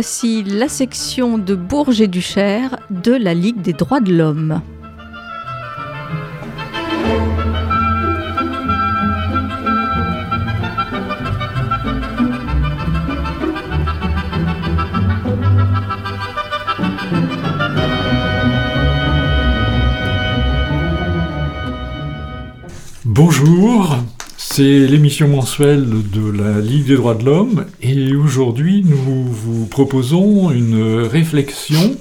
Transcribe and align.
Voici 0.00 0.44
la 0.44 0.68
section 0.68 1.38
de 1.38 1.56
Bourges 1.56 2.00
et 2.00 2.06
du 2.06 2.20
Cher 2.20 2.78
de 2.88 3.10
la 3.10 3.34
Ligue 3.34 3.60
des 3.62 3.72
droits 3.72 3.98
de 3.98 4.14
l'homme. 4.14 4.60
C'est 24.58 24.88
l'émission 24.88 25.28
mensuelle 25.28 25.86
de 25.88 26.32
la 26.32 26.58
Ligue 26.58 26.88
des 26.88 26.96
droits 26.96 27.14
de 27.14 27.24
l'homme 27.24 27.66
et 27.80 28.16
aujourd'hui 28.16 28.82
nous 28.84 29.22
vous 29.22 29.66
proposons 29.66 30.50
une 30.50 31.02
réflexion 31.02 31.96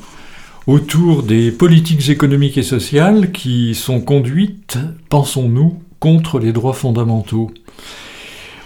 autour 0.66 1.22
des 1.22 1.52
politiques 1.52 2.10
économiques 2.10 2.58
et 2.58 2.64
sociales 2.64 3.32
qui 3.32 3.76
sont 3.76 4.02
conduites, 4.02 4.80
pensons-nous, 5.10 5.84
contre 6.00 6.40
les 6.40 6.52
droits 6.52 6.74
fondamentaux. 6.74 7.52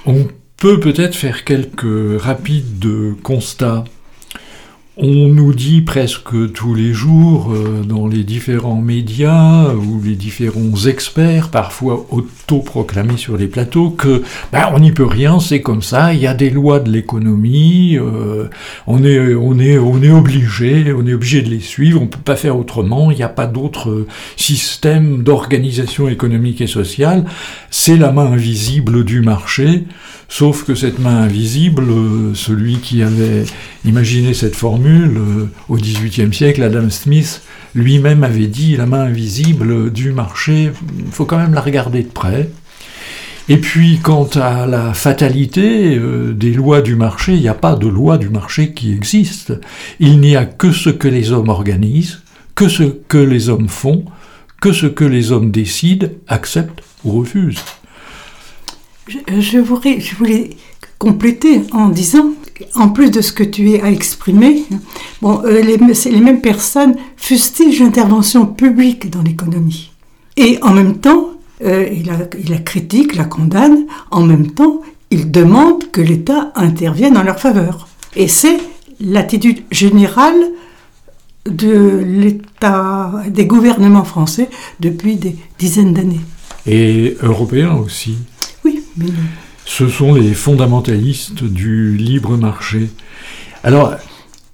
On 0.06 0.26
peut 0.56 0.80
peut-être 0.80 1.16
faire 1.16 1.44
quelques 1.44 2.22
rapides 2.22 2.88
constats. 3.24 3.84
On 4.98 5.30
nous 5.30 5.54
dit 5.54 5.80
presque 5.80 6.52
tous 6.52 6.76
les 6.76 6.92
jours 6.92 7.54
euh, 7.54 7.82
dans 7.82 8.08
les 8.08 8.26
différents 8.26 8.82
médias 8.82 9.74
ou 9.74 10.02
les 10.04 10.16
différents 10.16 10.86
experts, 10.86 11.48
parfois 11.48 12.06
autoproclamés 12.10 13.16
sur 13.16 13.38
les 13.38 13.48
plateaux, 13.48 13.92
que 13.92 14.22
ben, 14.52 14.70
on 14.74 14.80
n'y 14.80 14.92
peut 14.92 15.06
rien, 15.06 15.40
c'est 15.40 15.62
comme 15.62 15.82
ça, 15.82 16.14
il 16.14 16.20
y 16.20 16.28
a 16.28 16.34
des 16.34 16.50
lois 16.50 16.82
de 16.82 16.92
l'économie, 16.92 17.98
euh, 17.98 18.50
on, 18.86 19.02
est, 19.06 19.34
on, 19.34 19.60
est, 19.60 19.78
on 19.78 20.04
est 20.04 20.12
obligé, 20.12 20.92
on 20.94 21.08
est 21.08 21.14
obligé 21.14 21.42
de 21.42 21.50
les 21.50 21.62
suivre, 21.62 22.02
on 22.02 22.06
ne 22.06 22.10
peut 22.10 22.20
pas 22.20 22.36
faire 22.36 22.58
autrement, 22.58 23.12
il 23.12 23.18
n'y 23.18 23.24
a 23.24 23.30
pas 23.30 23.48
d'autre 23.48 24.06
système 24.36 25.24
d'organisation 25.24 26.10
économique 26.10 26.60
et 26.60 26.68
sociale, 26.68 27.24
c'est 27.70 27.96
la 27.96 28.12
main 28.12 28.30
invisible 28.30 29.06
du 29.06 29.22
marché, 29.22 29.86
sauf 30.32 30.64
que 30.64 30.76
cette 30.76 30.98
main 30.98 31.24
invisible, 31.24 31.84
euh, 31.90 32.34
celui 32.34 32.78
qui 32.78 33.04
avait 33.04 33.44
imaginé 33.84 34.34
cette 34.34 34.56
formule, 34.56 35.18
euh, 35.18 35.50
au 35.68 35.76
XVIIIe 35.76 36.34
siècle, 36.34 36.64
Adam 36.64 36.90
Smith 36.90 37.42
lui-même 37.76 38.24
avait 38.24 38.48
dit 38.48 38.78
la 38.78 38.86
main 38.86 39.02
invisible 39.02 39.92
du 39.92 40.14
marché, 40.14 40.72
il 40.98 41.12
faut 41.12 41.26
quand 41.26 41.38
même 41.38 41.54
la 41.54 41.60
regarder 41.60 42.02
de 42.04 42.08
près. 42.08 42.50
Et 43.50 43.58
puis, 43.58 44.00
quant 44.02 44.30
à 44.36 44.66
la 44.68 44.94
fatalité 44.94 45.98
euh, 45.98 46.32
des 46.32 46.54
lois 46.54 46.82
du 46.82 46.96
marché, 46.96 47.34
il 47.34 47.42
n'y 47.42 47.50
a 47.50 47.54
pas 47.54 47.76
de 47.76 47.88
loi 47.88 48.18
du 48.18 48.30
marché 48.30 48.74
qui 48.74 48.94
existe. 48.94 49.54
Il 50.00 50.22
n'y 50.22 50.38
a 50.38 50.46
que 50.46 50.72
ce 50.72 50.90
que 50.90 51.10
les 51.10 51.34
hommes 51.34 51.50
organisent, 51.50 52.22
que 52.56 52.70
ce 52.70 52.84
que 52.84 53.18
les 53.18 53.50
hommes 53.50 53.68
font, 53.68 54.06
que 54.62 54.72
ce 54.72 54.86
que 54.86 55.04
les 55.04 55.34
hommes 55.34 55.52
décident, 55.52 56.08
acceptent 56.30 56.84
ou 57.04 57.20
refusent. 57.20 57.60
Je, 59.40 59.60
voulais, 59.60 60.50
compléter 61.00 61.62
en 61.72 61.90
disant 61.90 62.32
en 62.76 62.90
plus 62.90 63.10
de 63.10 63.22
ce 63.22 63.32
que 63.32 63.44
tu 63.44 63.76
as 63.82 63.90
exprimé, 63.90 64.64
bon, 65.22 65.42
euh, 65.46 65.62
les, 65.62 65.78
les 65.78 66.22
mêmes 66.22 66.42
personnes 66.42 66.96
fustigent 67.18 67.80
l'intervention 67.80 68.46
publique 68.46 69.10
dans 69.10 69.24
l'économie. 69.24 69.92
Et 70.38 70.60
en 70.62 70.74
même 70.74 70.98
temps, 70.98 71.32
euh, 71.64 71.88
il, 71.92 72.50
la, 72.50 72.58
critique, 72.58 73.16
la 73.16 73.26
condamne, 73.26 73.86
en 74.10 74.22
même 74.22 74.52
temps, 74.52 74.82
il 75.12 75.32
demande 75.32 75.92
que 75.92 76.02
l'État 76.02 76.52
intervienne 76.56 77.18
en 77.18 77.24
leur 77.24 77.40
faveur. 77.40 77.88
Et 78.16 78.28
c'est 78.28 78.58
l'attitude 79.00 79.64
générale 79.72 80.40
de 81.46 82.02
l'État, 82.04 83.12
des 83.30 83.46
gouvernements 83.46 84.04
français 84.04 84.50
depuis 84.80 85.16
des 85.16 85.36
dizaines 85.60 85.94
d'années. 85.94 86.22
Et 86.66 87.18
européens 87.22 87.74
aussi. 87.76 88.18
Ce 89.66 89.88
sont 89.88 90.14
les 90.14 90.34
fondamentalistes 90.34 91.44
du 91.44 91.96
libre 91.96 92.38
marché. 92.38 92.90
Alors, 93.64 93.94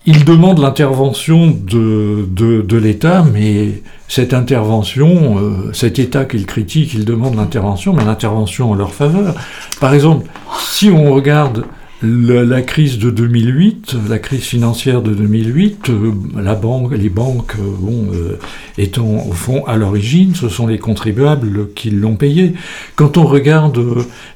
ils 0.06 0.24
demandent 0.24 0.60
l'intervention 0.60 1.48
de, 1.48 2.26
de, 2.30 2.78
l'État, 2.78 3.26
mais 3.34 3.82
cette 4.08 4.34
intervention, 4.34 5.38
euh, 5.38 5.74
cet 5.74 6.00
État 6.00 6.24
qu'ils 6.24 6.46
critiquent, 6.46 6.94
ils 6.94 7.04
demandent 7.04 7.36
l'intervention, 7.36 7.94
mais 7.94 8.06
l'intervention 8.06 8.72
en 8.72 8.74
leur 8.74 8.94
faveur. 8.94 9.36
Par 9.82 9.94
exemple, 9.94 10.30
si 10.60 10.90
on 10.90 11.14
regarde 11.14 11.66
la 12.04 12.62
crise 12.62 13.00
de 13.00 13.10
2008, 13.10 13.96
la 14.08 14.20
crise 14.20 14.44
financière 14.44 15.02
de 15.02 15.16
2008, 15.16 15.90
euh, 15.90 16.12
la 16.40 16.54
banque, 16.54 16.92
les 16.96 17.10
banques, 17.10 17.56
euh, 17.60 17.64
bon, 17.80 18.10
euh, 18.14 18.38
étant 18.78 19.26
au 19.28 19.32
fond 19.32 19.66
à 19.66 19.78
l'origine, 19.78 20.36
ce 20.36 20.48
sont 20.48 20.68
les 20.68 20.78
contribuables 20.78 21.70
qui 21.74 21.90
l'ont 21.90 22.16
payé. 22.16 22.54
Quand 22.96 23.18
on 23.18 23.26
regarde 23.26 23.84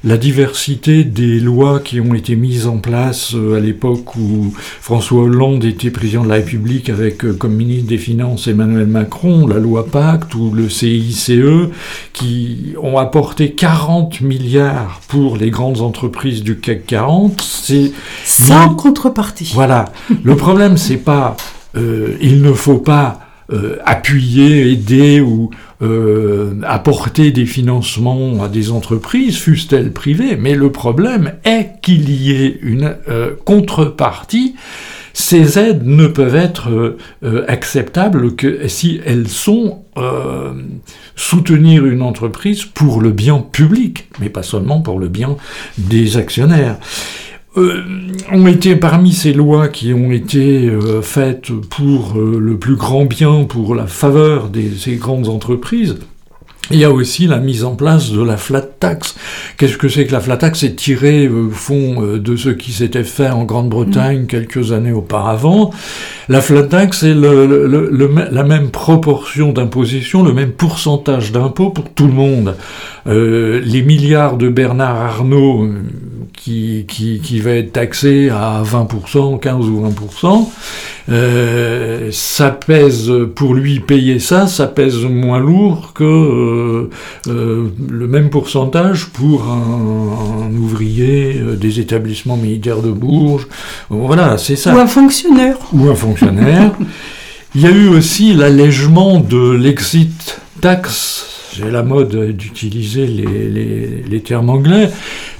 la 0.02 0.16
diversité 0.16 1.04
des 1.04 1.38
lois 1.38 1.78
qui 1.78 2.00
ont 2.00 2.14
été 2.14 2.34
mises 2.34 2.66
en 2.66 2.78
place 2.78 3.34
à 3.34 3.60
l'époque 3.60 4.16
où 4.16 4.52
François 4.56 5.22
Hollande 5.22 5.64
était 5.64 5.90
président 5.90 6.24
de 6.24 6.30
la 6.30 6.36
République 6.36 6.90
avec 6.90 7.18
comme 7.38 7.54
ministre 7.54 7.88
des 7.88 7.98
Finances 7.98 8.48
Emmanuel 8.48 8.88
Macron, 8.88 9.46
la 9.46 9.60
loi 9.60 9.86
Pacte 9.86 10.34
ou 10.34 10.50
le 10.50 10.68
CICE, 10.68 11.30
qui 12.12 12.74
ont 12.82 12.98
apporté 12.98 13.52
40 13.52 14.20
milliards 14.20 15.00
pour 15.06 15.36
les 15.36 15.50
grandes 15.50 15.80
entreprises 15.80 16.42
du 16.42 16.58
CAC 16.58 16.86
40, 16.86 17.51
c'est 17.52 17.92
sans 18.24 18.74
contrepartie. 18.74 19.50
Voilà. 19.54 19.86
Le 20.22 20.36
problème, 20.36 20.76
c'est 20.76 20.96
pas 20.96 21.36
euh, 21.76 22.16
il 22.20 22.42
ne 22.42 22.52
faut 22.52 22.78
pas 22.78 23.20
euh, 23.52 23.76
appuyer, 23.84 24.70
aider 24.70 25.20
ou 25.20 25.50
euh, 25.82 26.54
apporter 26.64 27.30
des 27.32 27.46
financements 27.46 28.42
à 28.42 28.48
des 28.48 28.70
entreprises, 28.70 29.38
fussent-elles 29.38 29.92
privées, 29.92 30.36
mais 30.36 30.54
le 30.54 30.70
problème 30.70 31.32
est 31.44 31.80
qu'il 31.82 32.10
y 32.10 32.32
ait 32.32 32.58
une 32.62 32.96
contrepartie. 33.44 34.54
Ces 35.14 35.58
aides 35.58 35.86
ne 35.86 36.06
peuvent 36.06 36.36
être 36.36 36.96
acceptables 37.46 38.34
que 38.34 38.66
si 38.68 38.98
elles 39.04 39.28
sont 39.28 39.82
soutenir 41.16 41.84
une 41.84 42.00
entreprise 42.00 42.64
pour 42.64 43.02
le 43.02 43.10
bien 43.10 43.40
public, 43.40 44.08
mais 44.20 44.30
pas 44.30 44.42
seulement 44.42 44.80
pour 44.80 44.98
le 44.98 45.08
bien 45.08 45.36
des 45.76 46.16
actionnaires. 46.16 46.78
Euh, 47.58 47.82
ont 48.32 48.46
été 48.46 48.76
parmi 48.76 49.12
ces 49.12 49.34
lois 49.34 49.68
qui 49.68 49.92
ont 49.92 50.10
été 50.10 50.70
euh, 50.70 51.02
faites 51.02 51.52
pour 51.52 52.14
euh, 52.16 52.38
le 52.40 52.56
plus 52.56 52.76
grand 52.76 53.04
bien, 53.04 53.44
pour 53.44 53.74
la 53.74 53.86
faveur 53.86 54.48
de 54.48 54.62
ces 54.78 54.96
grandes 54.96 55.28
entreprises, 55.28 55.98
il 56.70 56.78
y 56.78 56.84
a 56.84 56.90
aussi 56.90 57.26
la 57.26 57.36
mise 57.38 57.64
en 57.64 57.74
place 57.74 58.10
de 58.10 58.22
la 58.22 58.38
flat 58.38 58.62
tax. 58.62 59.16
Qu'est-ce 59.58 59.76
que 59.76 59.88
c'est 59.88 60.06
que 60.06 60.12
la 60.12 60.20
flat 60.20 60.38
tax? 60.38 60.60
C'est 60.60 60.76
tiré 60.76 61.28
au 61.28 61.50
fond 61.50 62.16
de 62.16 62.36
ce 62.36 62.48
qui 62.48 62.72
s'était 62.72 63.04
fait 63.04 63.28
en 63.28 63.44
Grande-Bretagne 63.44 64.24
quelques 64.24 64.72
années 64.72 64.92
auparavant. 64.92 65.72
La 66.30 66.40
flat 66.40 66.62
tax, 66.62 67.00
c'est 67.00 67.14
la 67.14 68.44
même 68.44 68.70
proportion 68.70 69.52
d'imposition, 69.52 70.22
le 70.22 70.32
même 70.32 70.52
pourcentage 70.52 71.32
d'impôt 71.32 71.68
pour 71.68 71.90
tout 71.90 72.06
le 72.06 72.14
monde. 72.14 72.54
les 73.06 73.82
milliards 73.82 74.38
de 74.38 74.48
Bernard 74.48 74.96
Arnault 74.96 75.68
qui, 76.32 76.84
qui, 76.88 77.20
qui, 77.20 77.40
va 77.40 77.52
être 77.52 77.72
taxé 77.72 78.30
à 78.30 78.62
20%, 78.64 79.38
15 79.38 79.66
ou 79.66 79.86
20%, 79.86 80.48
euh, 81.10 82.08
ça 82.12 82.50
pèse, 82.50 83.12
pour 83.34 83.54
lui 83.54 83.80
payer 83.80 84.18
ça, 84.18 84.46
ça 84.46 84.66
pèse 84.66 85.04
moins 85.04 85.40
lourd 85.40 85.92
que 85.94 86.04
euh, 86.04 86.90
euh, 87.28 87.68
le 87.88 88.06
même 88.06 88.30
pourcentage 88.30 89.06
pour 89.06 89.44
un, 89.44 90.46
un 90.46 90.56
ouvrier 90.56 91.40
des 91.56 91.80
établissements 91.80 92.36
militaires 92.36 92.82
de 92.82 92.90
Bourges. 92.90 93.46
Voilà, 93.90 94.38
c'est 94.38 94.56
ça. 94.56 94.74
Ou 94.74 94.78
un 94.78 94.86
fonctionnaire. 94.86 95.56
Ou 95.72 95.88
un 95.88 95.94
fonctionnaire. 95.94 96.72
Il 97.54 97.60
y 97.60 97.66
a 97.66 97.70
eu 97.70 97.88
aussi 97.88 98.32
l'allègement 98.32 99.20
de 99.20 99.50
l'exit 99.50 100.40
tax 100.62 101.31
j'ai 101.56 101.70
la 101.70 101.82
mode 101.82 102.36
d'utiliser 102.36 103.06
les, 103.06 104.20
termes 104.20 104.50
anglais, 104.50 104.90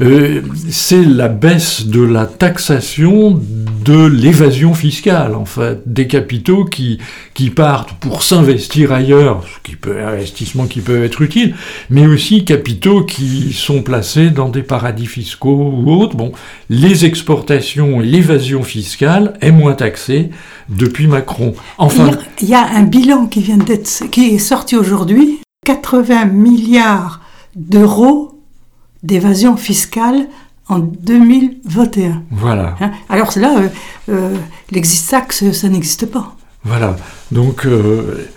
euh, 0.01 0.43
c'est 0.69 1.05
la 1.05 1.29
baisse 1.29 1.87
de 1.87 2.03
la 2.03 2.27
taxation 2.27 3.41
de 3.85 4.07
l'évasion 4.07 4.75
fiscale, 4.75 5.35
en 5.35 5.45
fait, 5.45 5.83
des 5.87 6.07
capitaux 6.07 6.65
qui, 6.65 6.99
qui 7.35 7.51
partent 7.51 7.93
pour 7.95 8.23
s'investir 8.23 8.93
ailleurs, 8.93 9.45
qui 9.63 9.77
peut, 9.77 10.03
investissement 10.05 10.67
qui 10.67 10.81
peut 10.81 11.05
être 11.05 11.23
utile, 11.23 11.55
mais 11.91 12.07
aussi 12.07 12.45
capitaux 12.45 13.05
qui 13.05 13.53
sont 13.53 13.83
placés 13.83 14.31
dans 14.31 14.49
des 14.49 14.63
paradis 14.63 15.07
fiscaux 15.07 15.73
ou 15.77 15.91
autres. 15.93 16.17
Bon, 16.17 16.33
les 16.71 17.05
exportations 17.05 18.01
et 18.01 18.05
l'évasion 18.05 18.63
fiscale 18.63 19.35
est 19.41 19.53
moins 19.53 19.75
taxée 19.75 20.31
depuis 20.69 21.07
Macron. 21.07 21.55
Enfin, 21.79 22.11
il 22.41 22.49
y 22.49 22.55
a 22.55 22.67
un 22.67 22.83
bilan 22.83 23.27
qui 23.27 23.43
vient 23.43 23.59
d'être, 23.59 24.11
qui 24.11 24.35
est 24.35 24.39
sorti 24.39 24.77
aujourd'hui 24.77 25.42
80 25.65 26.25
milliards 26.25 27.21
d'euros 27.55 28.41
d'évasion 29.05 29.57
fiscale 29.57 30.27
en 30.69 30.81
2021. 30.81 32.25
Voilà. 32.33 32.75
Hein? 32.81 32.91
Alors 33.09 33.31
là, 33.37 33.59
euh, 33.59 33.69
euh, 34.09 34.37
l'existax, 34.73 35.53
ça 35.53 35.69
n'existe 35.69 36.07
pas. 36.07 36.35
Voilà. 36.65 36.97
Donc, 37.31 37.65
euh, 37.67 38.29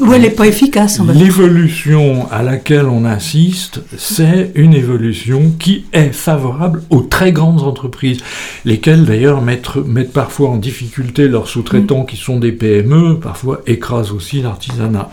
Ou 0.00 0.12
elle 0.12 0.22
n'est 0.22 0.30
pas 0.30 0.46
efficace. 0.46 1.00
l'évolution 1.14 2.28
à 2.30 2.42
laquelle 2.42 2.86
on 2.86 3.04
assiste, 3.04 3.80
c'est 3.96 4.52
une 4.54 4.74
évolution 4.74 5.52
qui 5.58 5.86
est 5.92 6.12
favorable 6.12 6.82
aux 6.90 7.00
très 7.00 7.32
grandes 7.32 7.62
entreprises, 7.62 8.18
lesquelles 8.64 9.04
d'ailleurs 9.04 9.40
mettent, 9.40 9.76
mettent 9.86 10.12
parfois 10.12 10.50
en 10.50 10.56
difficulté 10.56 11.28
leurs 11.28 11.48
sous-traitants 11.48 12.04
qui 12.04 12.16
sont 12.16 12.38
des 12.38 12.52
PME, 12.52 13.18
parfois 13.20 13.60
écrasent 13.66 14.12
aussi 14.12 14.42
l'artisanat. 14.42 15.10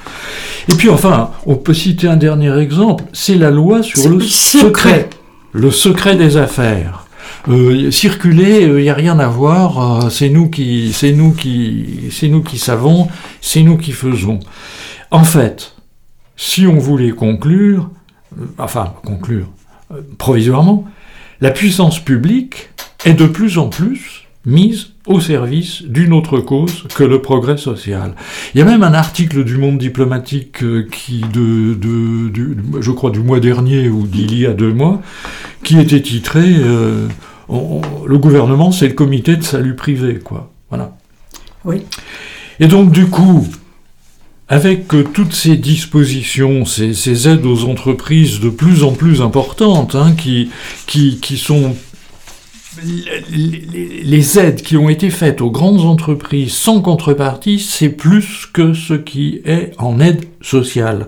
Et 0.70 0.74
puis 0.74 0.90
enfin, 0.90 1.32
on 1.46 1.56
peut 1.56 1.74
citer 1.74 2.08
un 2.08 2.18
dernier 2.18 2.58
exemple, 2.60 3.06
c'est 3.14 3.36
la 3.36 3.52
loi 3.52 3.84
sur 3.84 4.10
le 4.10 4.18
le 4.18 4.22
secret. 4.22 4.60
secret. 4.60 5.10
Le 5.54 5.72
secret 5.72 6.16
des 6.16 6.38
affaires. 6.38 7.03
Euh, 7.50 7.92
circuler, 7.92 8.62
il 8.64 8.76
n'y 8.84 8.90
a 8.90 8.94
rien 8.94 9.20
à 9.20 9.28
voir. 9.28 10.06
euh, 10.06 10.10
c'est 10.10 10.30
nous 10.30 10.50
qui, 10.50 10.92
c'est 10.94 11.12
nous 11.12 11.34
qui, 11.34 12.10
c'est 12.12 12.30
nous 12.30 12.42
qui 12.42 12.58
savons, 12.58 13.10
c'est 13.42 13.64
nous 13.64 13.78
qui 13.78 13.92
faisons. 13.92 14.40
En 15.12 15.24
fait, 15.26 15.76
si 16.38 16.66
on 16.68 16.78
voulait 16.78 17.12
conclure, 17.12 17.90
euh, 18.40 18.46
enfin 18.58 18.94
conclure 19.04 19.48
euh, 19.92 20.02
provisoirement, 20.18 20.88
la 21.42 21.52
puissance 21.52 22.00
publique 22.00 22.70
est 23.04 23.14
de 23.14 23.26
plus 23.26 23.58
en 23.58 23.68
plus 23.68 24.22
mise 24.46 24.88
au 25.06 25.20
service 25.20 25.84
d'une 25.84 26.14
autre 26.14 26.40
cause 26.40 26.86
que 26.96 27.04
le 27.04 27.22
progrès 27.22 27.58
social. 27.58 28.14
Il 28.54 28.60
y 28.60 28.62
a 28.62 28.66
même 28.66 28.84
un 28.84 28.94
article 28.94 29.44
du 29.44 29.58
Monde 29.58 29.78
diplomatique 29.78 30.64
euh, 30.64 30.88
qui, 30.90 31.22
de, 31.34 31.74
de- 31.74 32.30
du- 32.30 32.58
je 32.80 32.92
crois, 32.92 33.12
du 33.12 33.20
mois 33.20 33.42
dernier 33.42 33.90
ou 33.90 34.08
d'il 34.08 34.38
y 34.40 34.46
a 34.46 34.54
deux 34.54 34.72
mois, 34.74 35.02
qui 35.64 35.78
était 35.78 36.02
titré 36.02 36.44
euh, 36.46 37.08
on- 37.54 38.06
Le 38.06 38.18
gouvernement, 38.18 38.72
c'est 38.72 38.88
le 38.88 38.94
comité 38.94 39.36
de 39.36 39.44
salut 39.44 39.76
privé, 39.76 40.20
quoi. 40.24 40.52
Voilà. 40.70 40.96
Oui. 41.66 41.84
Et 42.60 42.68
donc, 42.68 42.92
du 42.92 43.06
coup, 43.08 43.48
avec 44.50 44.94
euh, 44.94 45.04
toutes 45.04 45.34
ces 45.34 45.56
dispositions, 45.56 46.66
ces, 46.66 46.94
ces 46.94 47.28
aides 47.30 47.46
aux 47.46 47.66
entreprises 47.66 48.40
de 48.40 48.50
plus 48.50 48.84
en 48.84 48.92
plus 48.92 49.22
importantes, 49.22 49.96
hein, 49.96 50.14
qui, 50.18 50.50
qui, 50.86 51.20
qui 51.22 51.38
sont 51.38 51.76
les- 53.32 54.40
aides 54.40 54.62
qui 54.62 54.78
ont 54.78 54.90
été 54.90 55.10
faites 55.10 55.42
aux 55.42 55.52
grandes 55.52 55.82
entreprises 55.82 56.54
sans 56.54 56.82
contrepartie, 56.82 57.60
c'est 57.60 57.90
plus 57.90 58.48
que 58.52 58.74
ce 58.74 58.94
qui 58.96 59.42
est 59.46 59.72
en 59.78 60.00
aide 60.00 60.26
sociale. 60.42 61.08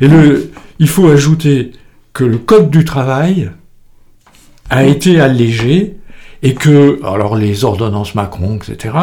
Et 0.00 0.08
le, 0.08 0.50
il 0.78 0.88
faut 0.88 1.08
ajouter 1.08 1.72
que 2.12 2.24
le 2.24 2.38
Code 2.38 2.70
du 2.70 2.84
travail 2.84 3.50
a 4.70 4.84
été 4.84 5.20
allégé 5.20 5.96
et 6.42 6.54
que, 6.54 7.00
alors 7.04 7.36
les 7.36 7.64
ordonnances 7.64 8.14
Macron, 8.14 8.56
etc., 8.56 8.94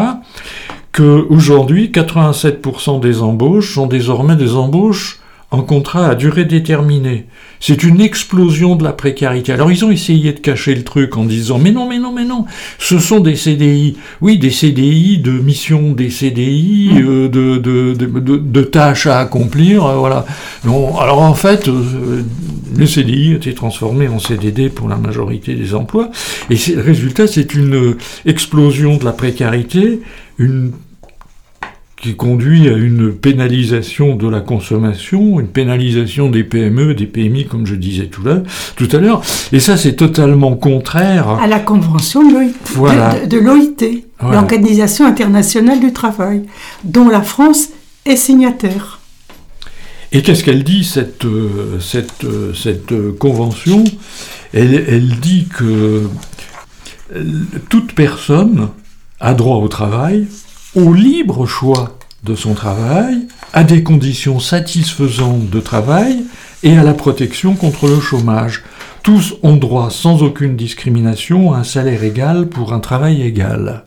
que 0.92 1.28
aujourd'hui 1.30 1.92
87% 1.94 3.00
des 3.00 3.22
embauches 3.22 3.76
sont 3.76 3.86
désormais 3.86 4.36
des 4.36 4.56
embauches 4.56 5.17
en 5.50 5.62
contrat 5.62 6.08
à 6.10 6.16
durée 6.16 6.44
déterminée. 6.46 7.26
C'est 7.60 7.84
une 7.84 8.02
explosion 8.02 8.76
de 8.76 8.84
la 8.84 8.92
précarité. 8.92 9.54
Alors 9.54 9.72
ils 9.72 9.84
ont 9.86 9.90
essayé 9.92 10.34
de 10.34 10.40
cacher 10.40 10.76
le 10.76 10.84
truc 10.84 11.16
en 11.18 11.24
disant 11.24 11.58
mais 11.58 11.72
non, 11.72 11.88
mais 11.88 12.00
non, 12.00 12.12
mais 12.14 12.26
non, 12.26 12.46
ce 12.80 13.00
sont 13.00 13.22
des 13.22 13.36
CDI. 13.36 13.96
Oui, 14.22 14.38
des 14.38 14.50
CDI 14.52 15.20
de 15.20 15.32
mission, 15.32 15.94
des 15.94 16.10
CDI 16.10 16.90
euh, 16.98 17.30
de, 17.30 17.58
de, 17.58 17.94
de, 17.94 18.20
de- 18.20 18.38
de 18.38 18.62
tâches 18.62 19.08
à 19.08 19.20
accomplir. 19.20 19.86
euh, 19.86 19.96
voilà. 19.96 20.26
Non, 20.66 20.98
alors 21.00 21.22
en 21.22 21.34
fait, 21.34 21.68
euh, 21.70 22.24
le 22.78 22.86
CDI 22.86 23.32
a 23.34 23.36
été 23.38 23.54
transformé 23.54 24.08
en 24.10 24.20
CDD 24.20 24.70
pour 24.70 24.90
la 24.90 24.98
majorité 24.98 25.56
des 25.56 25.74
emplois. 25.74 26.12
Et 26.50 26.58
le 26.76 26.82
résultat, 26.82 27.26
c'est 27.26 27.54
une 27.56 27.74
euh, 27.76 27.98
explosion 28.26 28.98
de 28.98 29.06
la 29.06 29.14
précarité, 29.14 30.02
une 30.38 30.74
qui 32.02 32.16
conduit 32.16 32.70
à 32.70 32.74
une 32.74 33.12
pénalisation 33.12 34.16
de 34.16 34.28
la 34.30 34.40
consommation, 34.40 35.40
une 35.40 35.48
pénalisation 35.48 36.30
des 36.30 36.44
PME, 36.44 36.94
des 36.94 37.08
PMI, 37.08 37.46
comme 37.48 37.66
je 37.66 37.74
disais 37.76 38.06
tout, 38.06 38.24
là, 38.24 38.44
tout 38.76 38.88
à 38.92 38.98
l'heure. 38.98 39.22
Et 39.52 39.60
ça, 39.60 39.78
c'est 39.78 39.94
totalement 39.96 40.56
contraire. 40.56 41.28
À 41.30 41.48
la 41.48 41.60
convention 41.60 42.28
de 42.28 42.34
l'OIT, 42.34 42.54
Voilà. 42.76 43.20
de, 43.26 43.26
de 43.26 43.38
l'OIT, 43.40 44.04
Voilà. 44.20 44.36
l'Organisation 44.42 45.06
internationale 45.08 45.80
du 45.80 45.92
travail, 45.92 46.44
dont 46.84 47.10
la 47.10 47.24
France 47.24 47.70
est 48.06 48.16
signataire. 48.16 49.00
Et 50.12 50.22
qu'est-ce 50.22 50.44
qu'elle 50.44 50.64
dit, 50.64 50.84
cette, 50.84 51.26
euh, 51.26 51.80
cette, 51.82 52.24
euh, 52.24 52.54
cette 52.54 52.92
euh, 52.92 53.12
convention? 53.20 53.84
Elle, 54.54 54.86
elle 54.88 55.10
dit 55.20 55.48
que 55.54 56.04
toute 57.70 57.94
personne 57.94 58.70
a 59.20 59.34
droit 59.34 59.58
au 59.58 59.68
travail, 59.68 60.28
au 60.78 60.94
libre 60.94 61.48
choix 61.48 61.98
de 62.24 62.36
son 62.36 62.54
travail, 62.54 63.28
à 63.52 63.64
des 63.64 63.82
conditions 63.82 64.40
satisfaisantes 64.40 65.50
de 65.50 65.60
travail 65.60 66.24
et 66.62 66.78
à 66.78 66.84
la 66.84 66.94
protection 66.94 67.56
contre 67.56 67.88
le 67.88 68.00
chômage. 68.00 68.64
Tous 69.02 69.36
ont 69.42 69.56
droit 69.56 69.90
sans 69.90 70.22
aucune 70.22 70.56
discrimination 70.56 71.54
à 71.54 71.60
un 71.60 71.64
salaire 71.64 72.04
égal 72.04 72.48
pour 72.48 72.74
un 72.74 72.80
travail 72.80 73.24
égal. 73.24 73.86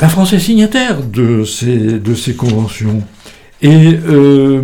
La 0.00 0.08
France 0.08 0.32
est 0.32 0.38
signataire 0.38 1.02
de 1.02 1.44
ces, 1.44 1.98
de 1.98 2.14
ces 2.14 2.34
conventions. 2.34 3.02
Et 3.60 3.98
euh, 4.06 4.62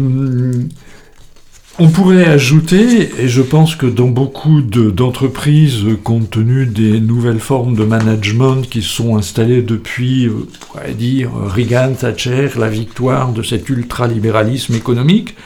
on 1.80 1.88
pourrait 1.88 2.24
ajouter, 2.24 3.08
et 3.20 3.28
je 3.28 3.40
pense 3.42 3.76
que 3.76 3.86
dans 3.86 4.08
beaucoup 4.08 4.62
de- 4.62 4.90
d'entreprises, 4.90 5.84
compte 6.02 6.30
tenu 6.30 6.66
des 6.66 6.98
nouvelles 7.00 7.38
formes 7.38 7.76
de 7.76 7.84
management 7.84 8.62
qui 8.68 8.82
sont 8.82 9.16
installées 9.16 9.62
depuis, 9.62 10.26
euh, 10.26 10.32
on 10.32 10.66
pourrait 10.78 10.94
dire, 10.94 11.30
Reagan, 11.54 11.92
Thatcher, 11.94 12.48
la 12.58 12.68
victoire 12.68 13.32
de 13.32 13.42
cet 13.44 13.68
ultralibéralisme 13.68 14.74
économique, 14.74 15.36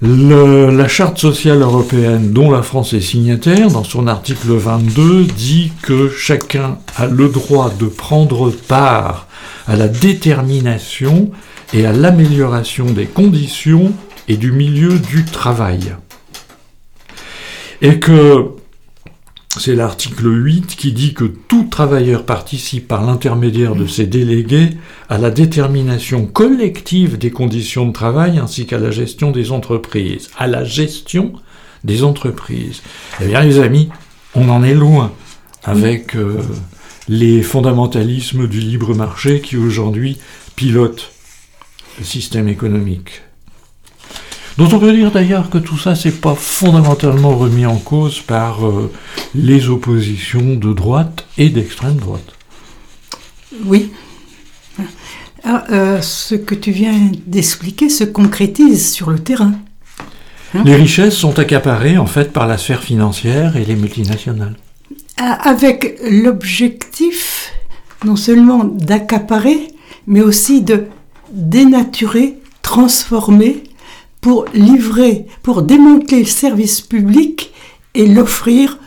la 0.00 0.88
Charte 0.88 1.18
sociale 1.18 1.62
européenne, 1.62 2.32
dont 2.32 2.50
la 2.50 2.62
France 2.62 2.92
est 2.92 3.00
signataire, 3.00 3.68
dans 3.70 3.84
son 3.84 4.06
article 4.08 4.48
22, 4.52 5.24
dit 5.24 5.70
que 5.82 6.08
chacun 6.08 6.78
a 6.96 7.06
le 7.06 7.28
droit 7.28 7.72
de 7.78 7.86
prendre 7.86 8.50
part 8.50 9.28
à 9.68 9.76
la 9.76 9.86
détermination 9.86 11.30
et 11.72 11.86
à 11.86 11.92
l'amélioration 11.92 12.86
des 12.86 13.06
conditions 13.06 13.92
et 14.28 14.36
du 14.36 14.52
milieu 14.52 14.98
du 14.98 15.24
travail. 15.24 15.94
Et 17.80 17.98
que 17.98 18.52
c'est 19.58 19.74
l'article 19.74 20.26
8 20.26 20.76
qui 20.76 20.92
dit 20.92 21.12
que 21.12 21.24
tout 21.24 21.64
travailleur 21.64 22.24
participe 22.24 22.88
par 22.88 23.04
l'intermédiaire 23.04 23.74
de 23.74 23.86
ses 23.86 24.06
délégués 24.06 24.70
à 25.10 25.18
la 25.18 25.30
détermination 25.30 26.26
collective 26.26 27.18
des 27.18 27.30
conditions 27.30 27.86
de 27.86 27.92
travail 27.92 28.38
ainsi 28.38 28.66
qu'à 28.66 28.78
la 28.78 28.90
gestion 28.90 29.30
des 29.30 29.52
entreprises. 29.52 30.30
À 30.38 30.46
la 30.46 30.64
gestion 30.64 31.34
des 31.84 32.02
entreprises. 32.02 32.82
Eh 33.20 33.26
bien 33.26 33.42
les 33.42 33.58
amis, 33.58 33.90
on 34.34 34.48
en 34.48 34.62
est 34.62 34.74
loin 34.74 35.12
avec 35.64 36.16
euh, 36.16 36.40
les 37.08 37.42
fondamentalismes 37.42 38.46
du 38.46 38.60
libre 38.60 38.94
marché 38.94 39.40
qui 39.40 39.56
aujourd'hui 39.56 40.18
pilotent 40.56 41.12
le 41.98 42.04
système 42.04 42.48
économique. 42.48 43.22
Dont 44.58 44.68
on 44.72 44.78
peut 44.78 44.92
dire 44.92 45.10
d'ailleurs 45.10 45.48
que 45.48 45.58
tout 45.58 45.78
ça, 45.78 45.94
c'est 45.94 46.20
pas 46.20 46.34
fondamentalement 46.34 47.36
remis 47.36 47.66
en 47.66 47.76
cause 47.76 48.20
par 48.20 48.66
euh, 48.66 48.92
les 49.34 49.68
oppositions 49.68 50.56
de 50.56 50.72
droite 50.72 51.26
et 51.38 51.48
d'extrême 51.48 51.96
droite. 51.96 52.34
Oui. 53.64 53.90
Ah, 55.44 55.64
euh, 55.70 56.00
ce 56.00 56.34
que 56.34 56.54
tu 56.54 56.70
viens 56.70 57.10
d'expliquer 57.26 57.88
se 57.88 58.04
concrétise 58.04 58.92
sur 58.92 59.10
le 59.10 59.18
terrain. 59.18 59.54
Les 60.64 60.76
richesses 60.76 61.16
sont 61.16 61.38
accaparées 61.38 61.96
en 61.96 62.06
fait 62.06 62.32
par 62.32 62.46
la 62.46 62.58
sphère 62.58 62.82
financière 62.82 63.56
et 63.56 63.64
les 63.64 63.74
multinationales. 63.74 64.56
Ah, 65.16 65.32
Avec 65.48 65.98
l'objectif 66.08 67.52
non 68.04 68.16
seulement 68.16 68.64
d'accaparer, 68.64 69.68
mais 70.06 70.20
aussi 70.20 70.62
de 70.62 70.86
dénaturer, 71.32 72.38
transformer, 72.62 73.64
pour 74.22 74.46
livrer, 74.54 75.26
pour 75.42 75.60
démanteler 75.62 76.20
le 76.20 76.26
service 76.26 76.80
public 76.80 77.52
et 77.94 78.06
l'offrir 78.06 78.78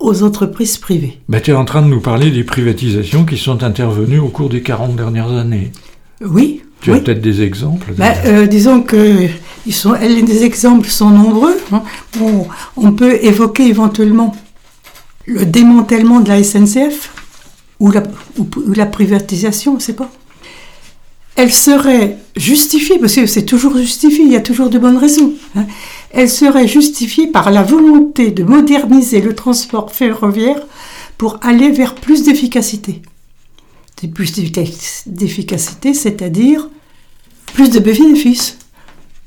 aux 0.00 0.22
entreprises 0.24 0.78
privées. 0.78 1.20
Ben, 1.28 1.40
tu 1.40 1.52
es 1.52 1.54
en 1.54 1.64
train 1.64 1.82
de 1.82 1.88
nous 1.88 2.00
parler 2.00 2.30
des 2.32 2.42
privatisations 2.42 3.24
qui 3.24 3.36
sont 3.36 3.62
intervenues 3.62 4.18
au 4.18 4.28
cours 4.28 4.48
des 4.48 4.62
40 4.62 4.96
dernières 4.96 5.30
années. 5.30 5.70
Oui, 6.22 6.62
Tu 6.80 6.90
oui. 6.90 6.96
as 6.96 7.00
peut-être 7.00 7.20
des 7.20 7.42
exemples 7.42 7.92
euh, 8.00 8.46
disons 8.46 8.80
que 8.82 9.26
ils 9.66 9.74
sont, 9.74 9.92
les 9.92 10.42
exemples 10.44 10.88
sont 10.88 11.10
nombreux. 11.10 11.56
hein. 11.72 11.82
On 12.76 12.92
peut 12.92 13.22
évoquer 13.22 13.66
éventuellement 13.68 14.34
le 15.26 15.44
démantèlement 15.44 16.20
de 16.20 16.28
la 16.30 16.42
SNCF 16.42 17.12
ou 17.78 17.90
la, 17.90 18.02
ou- 18.38 18.48
ou 18.68 18.72
la 18.72 18.86
privatisation, 18.86 19.72
on 19.72 19.76
ne 19.76 19.80
sait 19.80 19.92
pas. 19.92 20.10
Elle 21.36 21.52
serait 21.52 22.16
justifiée, 22.34 22.98
parce 22.98 23.14
que 23.14 23.26
c'est 23.26 23.44
toujours 23.44 23.76
justifié, 23.76 24.24
il 24.24 24.32
y 24.32 24.36
a 24.36 24.40
toujours 24.40 24.70
de 24.70 24.78
bonnes 24.78 24.96
raisons. 24.96 25.34
hein. 25.54 25.66
elle 26.10 26.30
serait 26.30 26.66
justifiée 26.66 27.26
par 27.26 27.50
la 27.50 27.62
volonté 27.62 28.30
de 28.30 28.42
moderniser 28.42 29.20
le 29.20 29.34
transport 29.34 29.92
ferroviaire 29.92 30.60
pour 31.18 31.38
aller 31.42 31.70
vers 31.70 31.94
plus 31.94 32.24
d'efficacité. 32.24 33.02
Plus 34.14 34.32
d'efficacité, 35.06 35.94
c'est-à-dire 35.94 36.68
plus 37.54 37.70
de 37.70 37.80
bénéfices. 37.80 38.58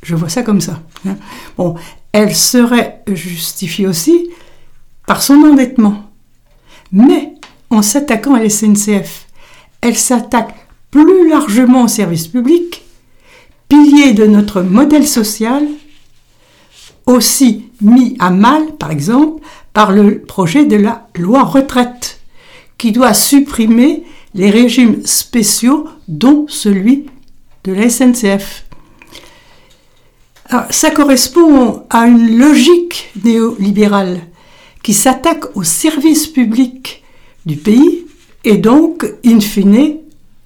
Je 0.03 0.15
vois 0.15 0.29
ça 0.29 0.43
comme 0.43 0.61
ça. 0.61 0.81
Hein. 1.07 1.17
Bon, 1.57 1.75
elle 2.11 2.35
serait 2.35 3.01
justifiée 3.07 3.87
aussi 3.87 4.29
par 5.05 5.21
son 5.21 5.35
endettement. 5.43 6.09
Mais 6.91 7.33
en 7.69 7.81
s'attaquant 7.81 8.35
à 8.35 8.39
la 8.41 8.49
SNCF, 8.49 9.27
elle 9.81 9.97
s'attaque 9.97 10.58
plus 10.91 11.29
largement 11.29 11.83
au 11.83 11.87
service 11.87 12.27
public, 12.27 12.83
pilier 13.67 14.13
de 14.13 14.25
notre 14.25 14.61
modèle 14.61 15.07
social, 15.07 15.67
aussi 17.05 17.65
mis 17.81 18.15
à 18.19 18.29
mal, 18.29 18.75
par 18.77 18.91
exemple, 18.91 19.41
par 19.73 19.91
le 19.91 20.21
projet 20.21 20.65
de 20.65 20.75
la 20.75 21.07
loi 21.15 21.43
retraite, 21.43 22.19
qui 22.77 22.91
doit 22.91 23.13
supprimer 23.13 24.03
les 24.33 24.49
régimes 24.49 25.05
spéciaux, 25.05 25.87
dont 26.07 26.45
celui 26.47 27.07
de 27.63 27.73
la 27.73 27.89
SNCF. 27.89 28.65
ça 30.69 30.91
correspond 30.91 31.83
à 31.89 32.07
une 32.07 32.37
logique 32.37 33.11
néolibérale 33.23 34.21
qui 34.81 34.93
s'attaque 34.93 35.55
au 35.55 35.63
service 35.63 36.27
public 36.27 37.03
du 37.45 37.57
pays 37.57 38.05
et 38.43 38.57
donc, 38.57 39.05
in 39.25 39.39
fine, 39.39 39.98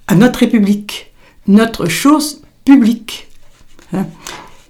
à 0.06 0.14
notre 0.14 0.40
République, 0.40 1.12
notre 1.46 1.86
chose 1.86 2.42
publique. 2.64 3.28
Hein. 3.92 4.06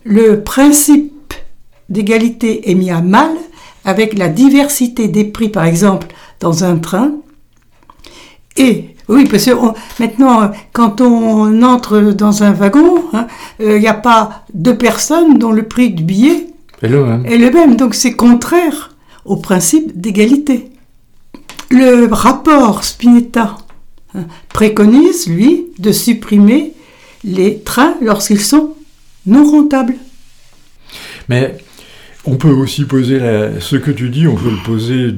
Le 0.05 0.43
principe 0.43 1.35
d'égalité 1.89 2.71
est 2.71 2.75
mis 2.75 2.91
à 2.91 3.01
mal 3.01 3.31
avec 3.85 4.17
la 4.17 4.29
diversité 4.29 5.09
des 5.09 5.25
prix, 5.25 5.49
par 5.49 5.65
exemple, 5.65 6.09
dans 6.41 6.65
un 6.65 6.79
train. 6.79 7.13
Et 8.57 8.95
oui, 9.09 9.27
parce 9.31 9.45
que 9.45 9.51
maintenant, 9.99 10.51
quand 10.73 11.01
on 11.01 11.63
entre 11.63 12.01
dans 12.01 12.43
un 12.43 12.53
wagon, 12.53 13.05
il 13.13 13.19
hein, 13.19 13.27
n'y 13.61 13.87
euh, 13.87 13.91
a 13.91 13.95
pas 13.95 14.45
deux 14.55 14.77
personnes 14.77 15.39
dont 15.39 15.53
le 15.53 15.65
prix 15.65 15.91
du 15.91 16.03
billet 16.03 16.49
est 16.83 16.89
le 16.89 17.05
même. 17.05 17.27
Est 17.27 17.39
le 17.39 17.51
même. 17.51 17.77
Donc 17.77 17.95
c'est 17.95 18.15
contraire 18.15 18.95
au 19.25 19.37
principe 19.37 20.01
d'égalité. 20.01 20.71
Le 21.71 22.07
rapport 22.13 22.85
Spinetta 22.85 23.57
préconise, 24.49 25.29
lui, 25.29 25.67
de 25.79 25.93
supprimer 25.93 26.73
les 27.25 27.59
trains 27.61 27.95
lorsqu'ils 28.01 28.41
sont 28.41 28.75
non 29.27 29.45
rentables. 29.51 29.95
Mais 31.29 31.57
on 32.27 32.37
peut 32.37 32.51
aussi 32.51 32.85
poser 32.85 33.19
ce 33.61 33.77
que 33.77 33.91
tu 33.91 34.09
dis, 34.09 34.27
on 34.27 34.37
peut 34.37 34.51
le 34.51 34.63
poser, 34.65 35.15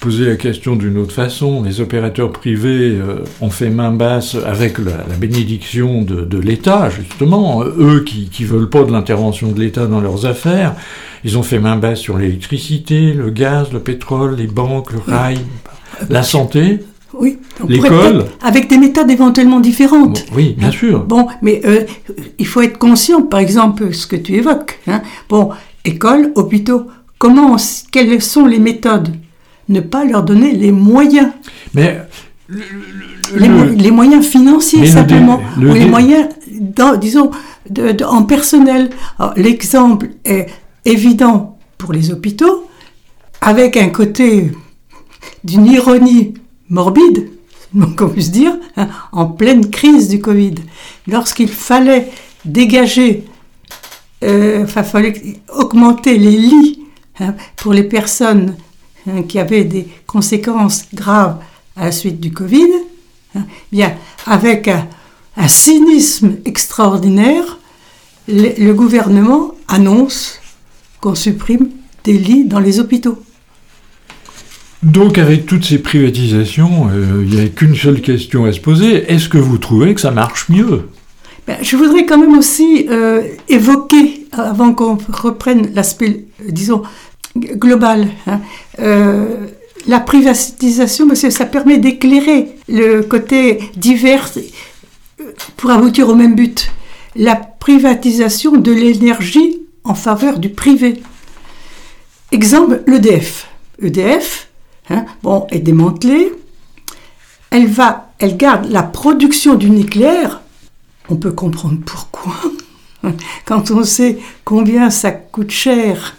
poser 0.00 0.26
la 0.26 0.36
question 0.36 0.76
d'une 0.76 0.98
autre 0.98 1.12
façon. 1.12 1.62
Les 1.62 1.80
opérateurs 1.80 2.30
privés 2.32 2.96
euh, 2.96 3.24
ont 3.40 3.50
fait 3.50 3.70
main 3.70 3.92
basse 3.92 4.36
avec 4.46 4.78
la, 4.78 5.04
bénédiction 5.18 6.02
de, 6.02 6.38
l'État, 6.38 6.90
justement. 6.90 7.64
Eux 7.64 8.04
qui 8.04 8.30
ne 8.40 8.46
veulent 8.46 8.70
pas 8.70 8.84
de 8.84 8.92
l'intervention 8.92 9.50
de 9.52 9.60
l'État 9.60 9.86
dans 9.86 10.00
leurs 10.00 10.26
affaires, 10.26 10.74
ils 11.24 11.38
ont 11.38 11.42
fait 11.42 11.58
main 11.58 11.76
basse 11.76 11.98
sur 11.98 12.18
l'électricité, 12.18 13.12
le 13.12 13.30
gaz, 13.30 13.72
le 13.72 13.80
pétrole, 13.80 14.36
les 14.36 14.46
banques, 14.46 14.92
le 14.92 15.00
rail, 15.00 15.38
la 16.08 16.22
santé. 16.22 16.80
Oui, 17.20 17.38
l'école. 17.68 18.26
Avec 18.42 18.68
des 18.68 18.78
méthodes 18.78 19.10
éventuellement 19.10 19.60
différentes. 19.60 20.24
oui, 20.34 20.54
bien 20.56 20.70
sûr. 20.70 21.04
Bon, 21.04 21.26
mais 21.42 21.60
euh, 21.64 21.84
il 22.38 22.46
faut 22.46 22.60
être 22.62 22.78
conscient, 22.78 23.22
par 23.22 23.40
exemple, 23.40 23.92
ce 23.92 24.06
que 24.06 24.16
tu 24.16 24.34
évoques. 24.34 24.78
Hein. 24.86 25.02
Bon, 25.28 25.50
école, 25.84 26.32
hôpitaux, 26.34 26.86
comment, 27.18 27.56
quelles 27.90 28.22
sont 28.22 28.46
les 28.46 28.58
méthodes? 28.58 29.14
Ne 29.68 29.80
pas 29.80 30.04
leur 30.04 30.22
donner 30.22 30.52
les 30.52 30.72
moyens. 30.72 31.28
Mais 31.74 32.00
les, 33.34 33.90
moyens 33.90 34.26
financiers 34.26 34.86
simplement, 34.86 35.40
ou 35.58 35.74
les 35.74 35.86
moyens, 35.86 36.28
disons, 37.00 37.30
en 38.06 38.22
personnel. 38.22 38.90
L'exemple 39.36 40.08
est 40.24 40.46
évident 40.84 41.58
pour 41.76 41.92
les 41.92 42.10
hôpitaux, 42.10 42.66
avec 43.40 43.76
un 43.76 43.90
côté 43.90 44.50
d'une 45.44 45.66
ironie 45.66 46.34
morbide, 46.70 47.30
qu'on 47.96 48.08
puisse 48.08 48.30
dire, 48.30 48.56
hein, 48.76 48.88
en 49.12 49.26
pleine 49.26 49.70
crise 49.70 50.08
du 50.08 50.20
Covid. 50.20 50.54
Lorsqu'il 51.06 51.48
fallait 51.48 52.10
dégager, 52.44 53.24
euh, 54.24 54.66
fallait 54.66 55.40
augmenter 55.54 56.18
les 56.18 56.36
lits 56.36 56.80
hein, 57.20 57.34
pour 57.56 57.72
les 57.72 57.84
personnes 57.84 58.56
hein, 59.08 59.22
qui 59.22 59.38
avaient 59.38 59.64
des 59.64 59.88
conséquences 60.06 60.86
graves 60.94 61.38
à 61.76 61.86
la 61.86 61.92
suite 61.92 62.20
du 62.20 62.32
Covid, 62.32 62.68
bien, 63.70 63.94
avec 64.26 64.68
un, 64.68 64.86
cynisme 65.46 66.38
extraordinaire, 66.44 67.58
le 68.26 68.72
gouvernement 68.72 69.52
annonce 69.68 70.40
qu'on 71.00 71.14
supprime 71.14 71.70
des 72.02 72.18
lits 72.18 72.44
dans 72.44 72.58
les 72.58 72.80
hôpitaux. 72.80 73.22
Donc 74.82 75.18
avec 75.18 75.46
toutes 75.46 75.64
ces 75.64 75.78
privatisations, 75.78 76.88
euh, 76.88 77.24
il 77.26 77.34
n'y 77.34 77.44
a 77.44 77.48
qu'une 77.48 77.74
seule 77.74 78.00
question 78.00 78.44
à 78.44 78.52
se 78.52 78.60
poser. 78.60 79.10
Est-ce 79.12 79.28
que 79.28 79.38
vous 79.38 79.58
trouvez 79.58 79.94
que 79.94 80.00
ça 80.00 80.12
marche 80.12 80.48
mieux? 80.48 80.88
Ben, 81.48 81.56
Je 81.62 81.76
voudrais 81.76 82.06
quand 82.06 82.18
même 82.18 82.38
aussi 82.38 82.86
euh, 82.88 83.22
évoquer, 83.48 84.26
avant 84.32 84.72
qu'on 84.72 84.96
reprenne 85.08 85.72
l'aspect, 85.74 86.26
euh, 86.42 86.50
disons, 86.50 86.82
global, 87.36 88.08
hein, 88.26 88.40
la 89.86 90.00
privatisation, 90.00 91.08
parce 91.08 91.22
que 91.22 91.30
ça 91.30 91.44
permet 91.44 91.78
d'éclairer 91.78 92.48
le 92.68 93.02
côté 93.02 93.58
divers 93.76 94.28
pour 95.56 95.70
aboutir 95.70 96.08
au 96.08 96.14
même 96.14 96.34
but. 96.34 96.70
La 97.16 97.36
privatisation 97.36 98.56
de 98.56 98.72
l'énergie 98.72 99.58
en 99.84 99.94
faveur 99.94 100.38
du 100.38 100.50
privé. 100.50 101.00
Exemple, 102.32 102.82
l'EDF. 102.86 103.48
EDF, 103.80 104.47
hein, 104.90 105.04
bon, 105.22 105.46
est 105.50 105.60
démantelée. 105.60 106.32
Elle 107.50 107.66
va, 107.66 108.12
elle 108.18 108.36
garde 108.36 108.70
la 108.70 108.82
production 108.82 109.54
du 109.54 109.70
nucléaire. 109.70 110.42
On 111.08 111.16
peut 111.16 111.32
comprendre 111.32 111.78
pourquoi. 111.84 112.34
Quand 113.44 113.70
on 113.70 113.84
sait 113.84 114.18
combien 114.44 114.90
ça 114.90 115.12
coûte 115.12 115.50
cher, 115.50 116.16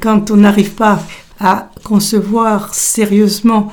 quand 0.00 0.30
on 0.30 0.36
n'arrive 0.36 0.72
pas 0.72 1.02
à 1.40 1.70
concevoir 1.82 2.74
sérieusement 2.74 3.72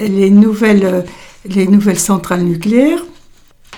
les 0.00 0.30
nouvelles, 0.30 1.04
les 1.44 1.66
nouvelles 1.66 1.98
centrales 1.98 2.44
nucléaires. 2.44 3.04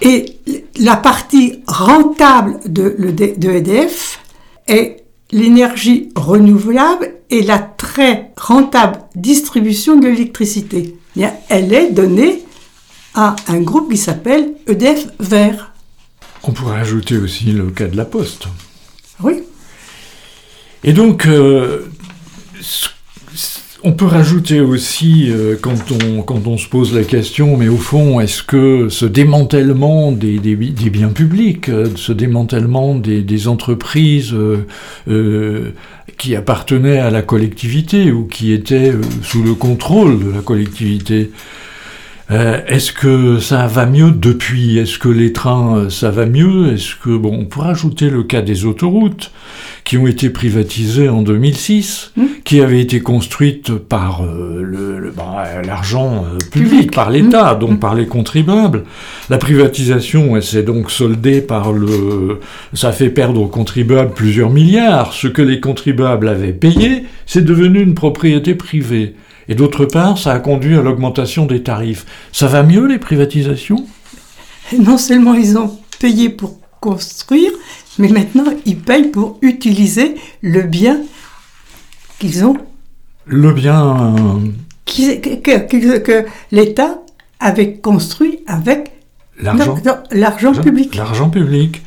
Et 0.00 0.38
la 0.76 0.97
partie 0.97 1.62
rentable 1.66 2.61
de, 2.66 2.97
de 2.99 3.50
EDF 3.50 4.21
est 4.66 5.04
l'énergie 5.31 6.11
renouvelable 6.16 7.14
et 7.31 7.42
la 7.42 7.59
très 7.93 8.33
rentable 8.39 9.01
distribution 9.15 9.99
de 9.99 10.09
l'électricité. 10.09 10.97
Elle 11.51 11.75
est 11.75 11.91
donnée 11.91 12.43
à 13.15 13.37
un 13.49 13.61
groupe 13.61 13.91
qui 13.91 13.99
s'appelle 13.99 14.55
EDF 14.67 15.09
Vert. 15.21 15.73
On 16.43 16.53
pourrait 16.53 16.81
ajouter 16.81 17.19
aussi 17.19 17.53
le 17.53 17.71
cas 17.71 17.89
de 17.89 17.97
la 17.97 18.07
Poste. 18.07 18.47
Oui. 19.23 19.43
Et 20.85 20.95
donc, 20.95 21.27
euh, 21.27 21.87
on 23.85 23.93
peut 23.93 24.07
rajouter 24.07 24.61
aussi, 24.61 25.29
euh, 25.31 25.57
quand, 25.61 25.91
on, 25.91 26.23
quand 26.23 26.47
on 26.47 26.57
se 26.57 26.69
pose 26.69 26.95
la 26.95 27.03
question, 27.03 27.57
mais 27.57 27.69
au 27.69 27.77
fond, 27.77 28.21
est-ce 28.21 28.43
que 28.43 28.89
ce 28.89 29.07
démantèlement 29.07 30.12
des, 30.12 30.39
des, 30.39 30.55
biens 30.57 31.09
publics, 31.09 31.69
euh, 31.69 31.89
ce 31.97 32.12
démantèlement 32.12 32.95
des, 32.95 33.49
entreprises 33.49 34.35
euh, 35.09 35.73
qui 36.17 36.37
appartenaient 36.37 37.01
à 37.01 37.11
la 37.11 37.23
collectivité 37.23 38.12
ou 38.12 38.25
qui 38.25 38.53
étaient 38.53 38.93
sous 39.23 39.43
le 39.43 39.55
contrôle 39.55 40.25
de 40.25 40.31
la 40.31 40.43
collectivité, 40.43 41.31
est-ce 42.31 42.93
que 42.93 43.41
ça 43.41 43.67
va 43.67 43.85
mieux 43.85 44.11
depuis? 44.11 44.79
Est-ce 44.79 44.99
que 44.99 45.11
les 45.11 45.35
trains, 45.35 45.91
ça 45.91 46.11
va 46.11 46.25
mieux? 46.25 46.73
Est-ce 46.73 46.95
que 46.95 47.15
bon, 47.15 47.41
on 47.41 47.45
pourrait 47.45 47.71
ajouter 47.71 48.09
le 48.09 48.23
cas 48.23 48.41
des 48.41 48.65
autoroutes 48.65 49.33
qui 49.85 49.97
ont 49.99 50.07
été 50.07 50.31
privatisées 50.31 51.09
en 51.09 51.23
2006, 51.23 52.12
mmh. 52.17 52.23
qui 52.45 52.61
avaient 52.61 52.81
été 52.81 53.01
construites 53.01 53.73
par 53.75 54.23
euh, 54.25 55.12
bah, 55.17 55.45
l'argent 55.65 56.25
euh, 56.25 56.39
public, 56.51 56.93
par 56.93 57.11
l'État, 57.11 57.55
mmh. 57.55 57.59
donc 57.59 57.71
mmh. 57.73 57.79
par 57.79 57.95
les 57.95 58.07
contribuables. 58.07 58.85
La 59.29 59.39
privatisation, 59.39 60.37
elle 60.37 60.43
s'est 60.43 60.62
donc 60.62 60.91
soldée 60.91 61.41
par 61.41 61.73
le... 61.73 62.41
Ça 62.75 62.93
fait 62.93 63.11
perdre 63.11 63.41
aux 63.41 63.49
contribuables 63.49 64.12
plusieurs 64.15 64.51
milliards. 64.51 65.12
Ce 65.12 65.27
que 65.27 65.43
les 65.43 65.61
contribuables 65.61 66.29
avaient 66.29 66.53
payé, 66.53 67.05
c'est 67.27 67.45
devenu 67.45 67.83
une 67.83 67.95
propriété 67.95 68.55
privée. 68.55 69.15
Et 69.49 69.55
d'autre 69.55 69.85
part, 69.85 70.19
ça 70.19 70.33
a 70.33 70.39
conduit 70.39 70.77
à 70.77 70.83
l'augmentation 70.83 71.47
des 71.47 71.62
tarifs. 71.62 72.07
Ça 72.33 72.47
va 72.47 72.62
mieux, 72.62 72.87
les 72.87 72.99
privatisations? 72.99 73.85
Non 74.79 74.97
seulement 74.97 75.35
ils 75.35 75.59
ont 75.59 75.79
payé 75.99 76.29
pour 76.29 76.59
construire, 76.81 77.51
mais 77.99 78.09
maintenant 78.09 78.45
ils 78.67 78.79
payent 78.79 79.09
pour 79.09 79.39
utiliser 79.43 80.15
le 80.41 80.63
bien 80.63 81.01
qu'ils 82.19 82.45
ont. 82.45 82.57
Le 83.27 83.53
bien. 83.53 84.15
Que, 84.87 85.99
que, 85.99 86.27
l'État 86.51 86.99
avait 87.41 87.75
construit 87.75 88.41
avec 88.47 88.93
l'argent 89.41 90.53
public. 90.53 90.95
L'argent 90.95 91.31
public. 91.31 91.83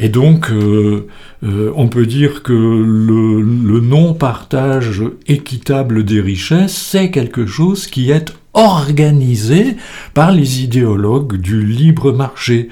Et 0.00 0.08
donc, 0.08 0.50
euh, 0.50 1.08
euh, 1.42 1.72
on 1.74 1.88
peut 1.88 2.06
dire 2.06 2.42
que 2.42 2.52
le, 2.52 3.40
le 3.40 3.80
non-partage 3.80 5.02
équitable 5.26 6.04
des 6.04 6.20
richesses, 6.20 6.76
c'est 6.76 7.10
quelque 7.10 7.46
chose 7.46 7.86
qui 7.88 8.10
est 8.10 8.32
organisé 8.54 9.76
par 10.14 10.30
les 10.30 10.62
idéologues 10.62 11.36
du 11.36 11.64
libre 11.64 12.12
marché. 12.12 12.68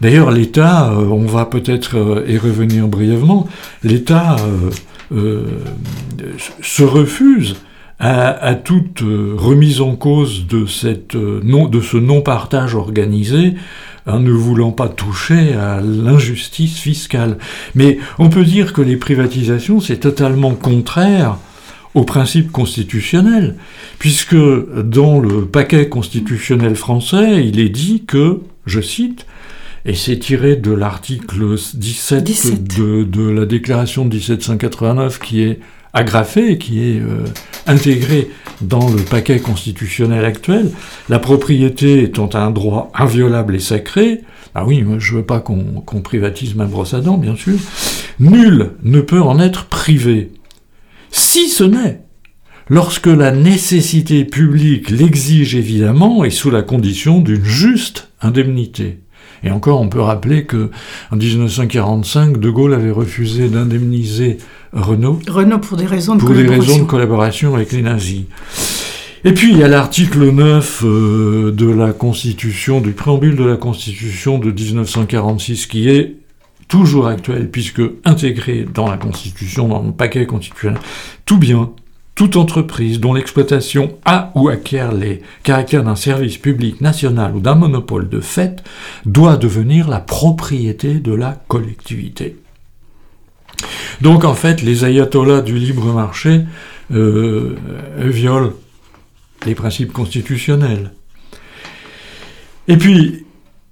D'ailleurs, 0.00 0.30
l'État, 0.30 0.90
euh, 0.90 1.06
on 1.06 1.26
va 1.26 1.46
peut-être 1.46 2.24
y 2.28 2.38
revenir 2.38 2.88
brièvement, 2.88 3.48
l'État 3.82 4.36
se 6.62 6.82
refuse 6.82 7.56
à, 7.98 8.54
toute 8.54 9.00
remise 9.00 9.80
en 9.80 9.96
cause 9.96 10.46
de, 10.46 10.66
cette, 10.66 11.16
de 11.16 11.80
ce 11.80 11.96
non-partage 11.96 12.74
organisé 12.74 13.54
en 14.08 14.20
ne 14.20 14.30
voulant 14.30 14.72
pas 14.72 14.88
toucher 14.88 15.54
à 15.54 15.80
l'injustice 15.80 16.78
fiscale. 16.78 17.38
Mais 17.74 17.98
on 18.18 18.28
peut 18.28 18.44
dire 18.44 18.72
que 18.72 18.82
les 18.82 18.96
privatisations, 18.96 19.80
c'est 19.80 19.98
totalement 19.98 20.54
contraire 20.54 21.36
au 21.94 22.04
principe 22.04 22.52
constitutionnel, 22.52 23.56
puisque 23.98 24.36
dans 24.36 25.18
le 25.18 25.46
paquet 25.46 25.88
constitutionnel 25.88 26.76
français, 26.76 27.46
il 27.46 27.58
est 27.58 27.70
dit 27.70 28.04
que, 28.06 28.40
je 28.66 28.80
cite, 28.80 29.26
et 29.88 29.94
c'est 29.94 30.18
tiré 30.18 30.54
de 30.54 30.70
l'article 30.70 31.56
17, 31.74 32.76
De, 32.76 33.04
de, 33.04 33.28
la 33.30 33.46
déclaration 33.46 34.04
de 34.04 34.14
1789 34.14 35.18
qui 35.18 35.42
est 35.42 35.60
agrafé, 35.94 36.58
qui 36.58 36.82
est 36.82 37.00
euh, 37.00 37.24
intégré 37.66 38.28
dans 38.60 38.90
le 38.90 39.02
paquet 39.02 39.40
constitutionnel 39.40 40.26
actuel, 40.26 40.70
la 41.08 41.18
propriété 41.18 42.02
étant 42.02 42.28
un 42.34 42.50
droit 42.50 42.92
inviolable 42.94 43.56
et 43.56 43.60
sacré, 43.60 44.20
ah 44.54 44.66
oui, 44.66 44.82
moi 44.82 44.98
je 44.98 45.14
veux 45.14 45.24
pas 45.24 45.40
qu'on 45.40 46.02
privatise 46.02 46.54
ma 46.54 46.66
brosse 46.66 46.92
à 46.92 47.00
dents, 47.00 47.16
bien 47.16 47.34
sûr, 47.34 47.56
nul 48.20 48.72
ne 48.82 49.00
peut 49.00 49.22
en 49.22 49.40
être 49.40 49.68
privé, 49.68 50.32
si 51.10 51.48
ce 51.48 51.64
n'est 51.64 52.02
lorsque 52.68 53.06
la 53.06 53.30
nécessité 53.30 54.26
publique 54.26 54.90
l'exige 54.90 55.54
évidemment 55.54 56.24
et 56.24 56.30
sous 56.30 56.50
la 56.50 56.60
condition 56.60 57.20
d'une 57.20 57.42
juste 57.42 58.10
indemnité. 58.20 58.98
Et 59.44 59.50
encore, 59.50 59.80
on 59.80 59.88
peut 59.88 60.00
rappeler 60.00 60.44
que 60.44 60.70
en 61.10 61.16
1945, 61.16 62.38
De 62.38 62.50
Gaulle 62.50 62.74
avait 62.74 62.90
refusé 62.90 63.48
d'indemniser 63.48 64.38
Renault. 64.72 65.20
Renault 65.28 65.58
pour 65.58 65.76
des 65.76 65.86
raisons 65.86 66.14
de 66.14 66.20
pour 66.20 66.28
collaboration. 66.28 66.62
des 66.62 66.70
raisons 66.70 66.84
de 66.84 66.88
collaboration 66.88 67.54
avec 67.54 67.72
les 67.72 67.82
nazis. 67.82 68.24
Et 69.24 69.32
puis 69.32 69.50
il 69.50 69.58
y 69.58 69.64
a 69.64 69.68
l'article 69.68 70.30
9 70.30 70.82
euh, 70.84 71.52
de 71.52 71.68
la 71.68 71.92
Constitution, 71.92 72.80
du 72.80 72.92
préambule 72.92 73.36
de 73.36 73.44
la 73.44 73.56
Constitution 73.56 74.38
de 74.38 74.50
1946 74.52 75.66
qui 75.66 75.88
est 75.88 76.16
toujours 76.68 77.08
actuel 77.08 77.50
puisque 77.50 77.82
intégré 78.04 78.66
dans 78.72 78.88
la 78.88 78.96
Constitution, 78.96 79.68
dans 79.68 79.82
le 79.82 79.92
paquet 79.92 80.26
constitutionnel, 80.26 80.78
tout 81.24 81.38
bien, 81.38 81.70
toute 82.18 82.34
entreprise 82.34 82.98
dont 82.98 83.14
l'exploitation 83.14 83.96
a 84.04 84.32
ou 84.34 84.48
acquiert 84.48 84.90
les 84.90 85.22
caractères 85.44 85.84
d'un 85.84 85.94
service 85.94 86.36
public 86.36 86.80
national 86.80 87.36
ou 87.36 87.38
d'un 87.38 87.54
monopole 87.54 88.08
de 88.08 88.18
fait 88.18 88.64
doit 89.06 89.36
devenir 89.36 89.86
la 89.86 90.00
propriété 90.00 90.94
de 90.94 91.14
la 91.14 91.40
collectivité. 91.46 92.36
Donc 94.00 94.24
en 94.24 94.34
fait, 94.34 94.62
les 94.62 94.84
ayatollahs 94.84 95.42
du 95.42 95.56
libre 95.56 95.92
marché 95.92 96.40
euh, 96.90 97.54
violent 98.00 98.50
les 99.46 99.54
principes 99.54 99.92
constitutionnels. 99.92 100.90
Et 102.66 102.78
puis, 102.78 103.26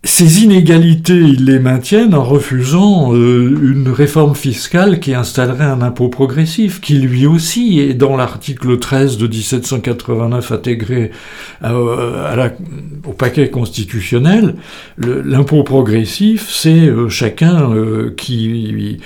ces 0.06 0.44
inégalités, 0.44 1.16
ils 1.16 1.44
les 1.44 1.58
maintiennent 1.58 2.14
en 2.14 2.22
refusant 2.22 3.12
euh, 3.12 3.58
une 3.60 3.88
réforme 3.88 4.36
fiscale 4.36 5.00
qui 5.00 5.14
installerait 5.14 5.64
un 5.64 5.82
impôt 5.82 6.08
progressif, 6.08 6.80
qui 6.80 6.94
lui 6.94 7.26
aussi 7.26 7.80
est 7.80 7.94
dans 7.94 8.16
l'article 8.16 8.78
13 8.78 9.18
de 9.18 9.26
1789 9.26 10.52
intégré 10.52 11.10
euh, 11.64 12.48
au 13.04 13.12
paquet 13.12 13.50
constitutionnel. 13.50 14.54
L'impôt 14.98 15.64
progressif, 15.64 16.48
c'est 16.50 16.86
euh, 16.86 17.08
chacun 17.08 17.72
qui 18.16 18.98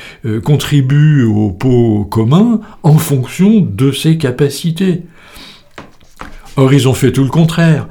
contribue 0.44 1.24
au 1.24 1.50
pot 1.50 2.04
commun 2.04 2.60
en 2.82 2.98
fonction 2.98 3.60
de 3.60 3.90
ses 3.90 4.18
capacités. 4.18 5.02
Or, 6.56 6.72
ils 6.74 6.88
ont 6.88 6.94
fait 6.94 7.10
tout 7.10 7.24
le 7.24 7.30
contraire. 7.30 7.88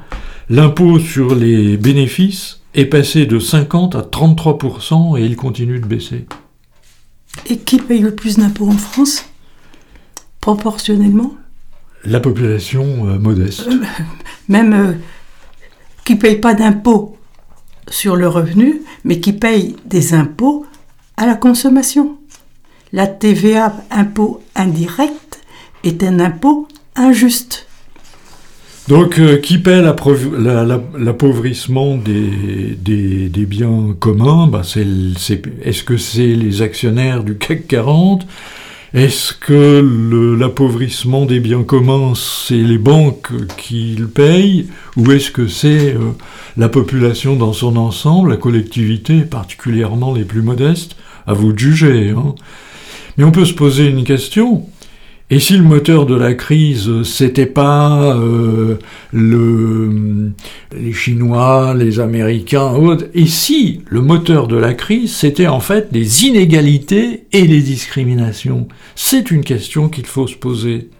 L'impôt 0.48 0.98
sur 0.98 1.34
les 1.34 1.76
bénéfices 1.76 2.59
est 2.74 2.86
passé 2.86 3.26
de 3.26 3.38
50 3.38 3.94
à 3.94 4.02
33% 4.02 5.18
et 5.18 5.24
il 5.24 5.36
continue 5.36 5.80
de 5.80 5.86
baisser. 5.86 6.26
Et 7.46 7.58
qui 7.58 7.78
paye 7.78 8.00
le 8.00 8.14
plus 8.14 8.38
d'impôts 8.38 8.68
en 8.68 8.76
France 8.76 9.24
Proportionnellement? 10.40 11.34
La 12.04 12.20
population 12.20 13.06
euh, 13.06 13.18
modeste. 13.18 13.66
Euh, 13.68 13.82
même 14.48 14.72
euh, 14.72 14.92
qui 16.04 16.14
ne 16.14 16.20
paye 16.20 16.36
pas 16.36 16.54
d'impôts 16.54 17.16
sur 17.88 18.16
le 18.16 18.28
revenu, 18.28 18.82
mais 19.04 19.20
qui 19.20 19.32
paye 19.32 19.76
des 19.84 20.14
impôts 20.14 20.64
à 21.16 21.26
la 21.26 21.34
consommation. 21.34 22.16
La 22.92 23.06
TVA, 23.06 23.74
impôt 23.90 24.42
indirect, 24.54 25.42
est 25.84 26.02
un 26.02 26.20
impôt 26.20 26.66
injuste. 26.96 27.66
Donc, 28.90 29.18
euh, 29.20 29.36
qui 29.36 29.58
paie 29.58 29.82
l'appauvrissement 29.82 31.96
des, 31.96 33.46
biens 33.46 33.94
communs? 34.00 34.48
Bah, 34.48 34.62
Est-ce 34.64 35.84
que 35.84 35.96
c'est 35.96 36.34
les 36.34 36.62
actionnaires 36.62 37.22
du 37.22 37.36
CAC 37.36 37.68
40 37.68 38.26
Est-ce 38.92 39.32
que 39.32 40.36
l'appauvrissement 40.36 41.24
des 41.24 41.38
biens 41.38 41.62
communs, 41.62 42.14
c'est 42.16 42.56
les 42.56 42.78
banques 42.78 43.28
qui 43.56 43.94
le 43.94 44.08
payent? 44.08 44.66
Ou 44.96 45.12
est-ce 45.12 45.30
que 45.30 45.46
c'est 45.46 45.94
euh, 45.94 46.10
la 46.56 46.68
population 46.68 47.36
dans 47.36 47.52
son 47.52 47.76
ensemble, 47.76 48.30
la 48.30 48.38
collectivité, 48.38 49.20
particulièrement 49.20 50.12
les 50.12 50.24
plus 50.24 50.42
modestes? 50.42 50.96
À 51.28 51.32
vous 51.32 51.52
de 51.52 51.58
juger. 51.60 52.10
Hein. 52.10 52.34
Mais 53.16 53.22
on 53.22 53.30
peut 53.30 53.44
se 53.44 53.54
poser 53.54 53.86
une 53.86 54.02
question. 54.02 54.66
Et 55.32 55.38
si 55.38 55.56
le 55.56 55.62
moteur 55.62 56.06
de 56.06 56.16
la 56.16 56.34
crise, 56.34 57.04
c'était 57.04 57.46
pas 57.46 58.16
euh, 58.16 58.78
le, 59.12 60.32
les 60.76 60.92
Chinois, 60.92 61.72
les 61.74 62.00
Américains, 62.00 62.74
et 63.14 63.26
si 63.26 63.82
le 63.86 64.00
moteur 64.00 64.48
de 64.48 64.56
la 64.56 64.74
crise, 64.74 65.14
c'était 65.14 65.46
en 65.46 65.60
fait 65.60 65.88
les 65.92 66.24
inégalités 66.24 67.26
et 67.32 67.46
les 67.46 67.60
discriminations? 67.60 68.66
C'est 68.96 69.30
une 69.30 69.44
question 69.44 69.88
qu'il 69.88 70.06
faut 70.06 70.26
se 70.26 70.34
poser. 70.34 70.90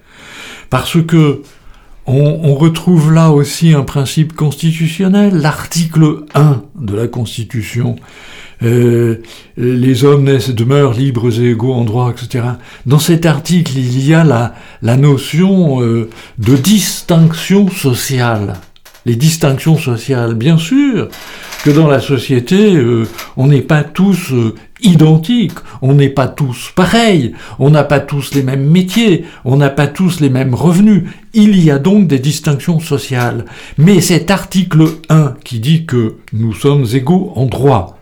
Parce 0.70 1.02
que 1.02 1.42
on, 2.06 2.54
retrouve 2.54 3.12
là 3.12 3.30
aussi 3.30 3.72
un 3.72 3.82
principe 3.82 4.32
constitutionnel, 4.32 5.36
l'article 5.36 6.24
1 6.34 6.62
de 6.76 6.96
la 6.96 7.06
Constitution. 7.06 7.96
Euh, 8.62 9.22
les 9.56 10.04
hommes 10.04 10.24
naissent, 10.24 10.50
demeurent 10.50 10.92
libres 10.92 11.40
et 11.40 11.50
égaux 11.50 11.72
en 11.72 11.84
droit, 11.84 12.10
etc. 12.10 12.44
Dans 12.86 12.98
cet 12.98 13.26
article, 13.26 13.72
il 13.76 14.06
y 14.06 14.14
a 14.14 14.24
la, 14.24 14.54
la 14.82 14.96
notion 14.96 15.82
euh, 15.82 16.10
de 16.38 16.56
distinction 16.56 17.70
sociale. 17.70 18.54
Les 19.06 19.16
distinctions 19.16 19.78
sociales, 19.78 20.34
bien 20.34 20.58
sûr 20.58 21.08
que 21.64 21.70
dans 21.70 21.88
la 21.88 22.00
société, 22.00 22.76
euh, 22.76 23.06
on 23.38 23.46
n'est 23.46 23.62
pas 23.62 23.82
tous 23.82 24.32
identiques, 24.82 25.58
on 25.80 25.94
n'est 25.94 26.10
pas 26.10 26.28
tous 26.28 26.70
pareils, 26.74 27.34
on 27.58 27.70
n'a 27.70 27.84
pas 27.84 28.00
tous 28.00 28.34
les 28.34 28.42
mêmes 28.42 28.66
métiers, 28.68 29.24
on 29.44 29.56
n'a 29.56 29.70
pas 29.70 29.86
tous 29.86 30.20
les 30.20 30.28
mêmes 30.28 30.54
revenus. 30.54 31.04
Il 31.32 31.62
y 31.62 31.70
a 31.70 31.78
donc 31.78 32.08
des 32.08 32.18
distinctions 32.18 32.80
sociales. 32.80 33.46
Mais 33.78 34.02
cet 34.02 34.30
article 34.30 34.84
1 35.08 35.34
qui 35.44 35.60
dit 35.60 35.86
que 35.86 36.16
nous 36.34 36.52
sommes 36.52 36.86
égaux 36.92 37.32
en 37.36 37.46
droit, 37.46 37.99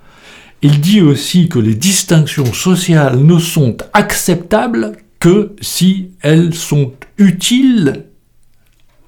il 0.63 0.81
dit 0.81 1.01
aussi 1.01 1.49
que 1.49 1.59
les 1.59 1.75
distinctions 1.75 2.53
sociales 2.53 3.19
ne 3.19 3.39
sont 3.39 3.77
acceptables 3.93 4.93
que 5.21 5.55
si 5.61 6.11
elles 6.21 6.55
sont 6.55 6.93
utiles 7.17 8.05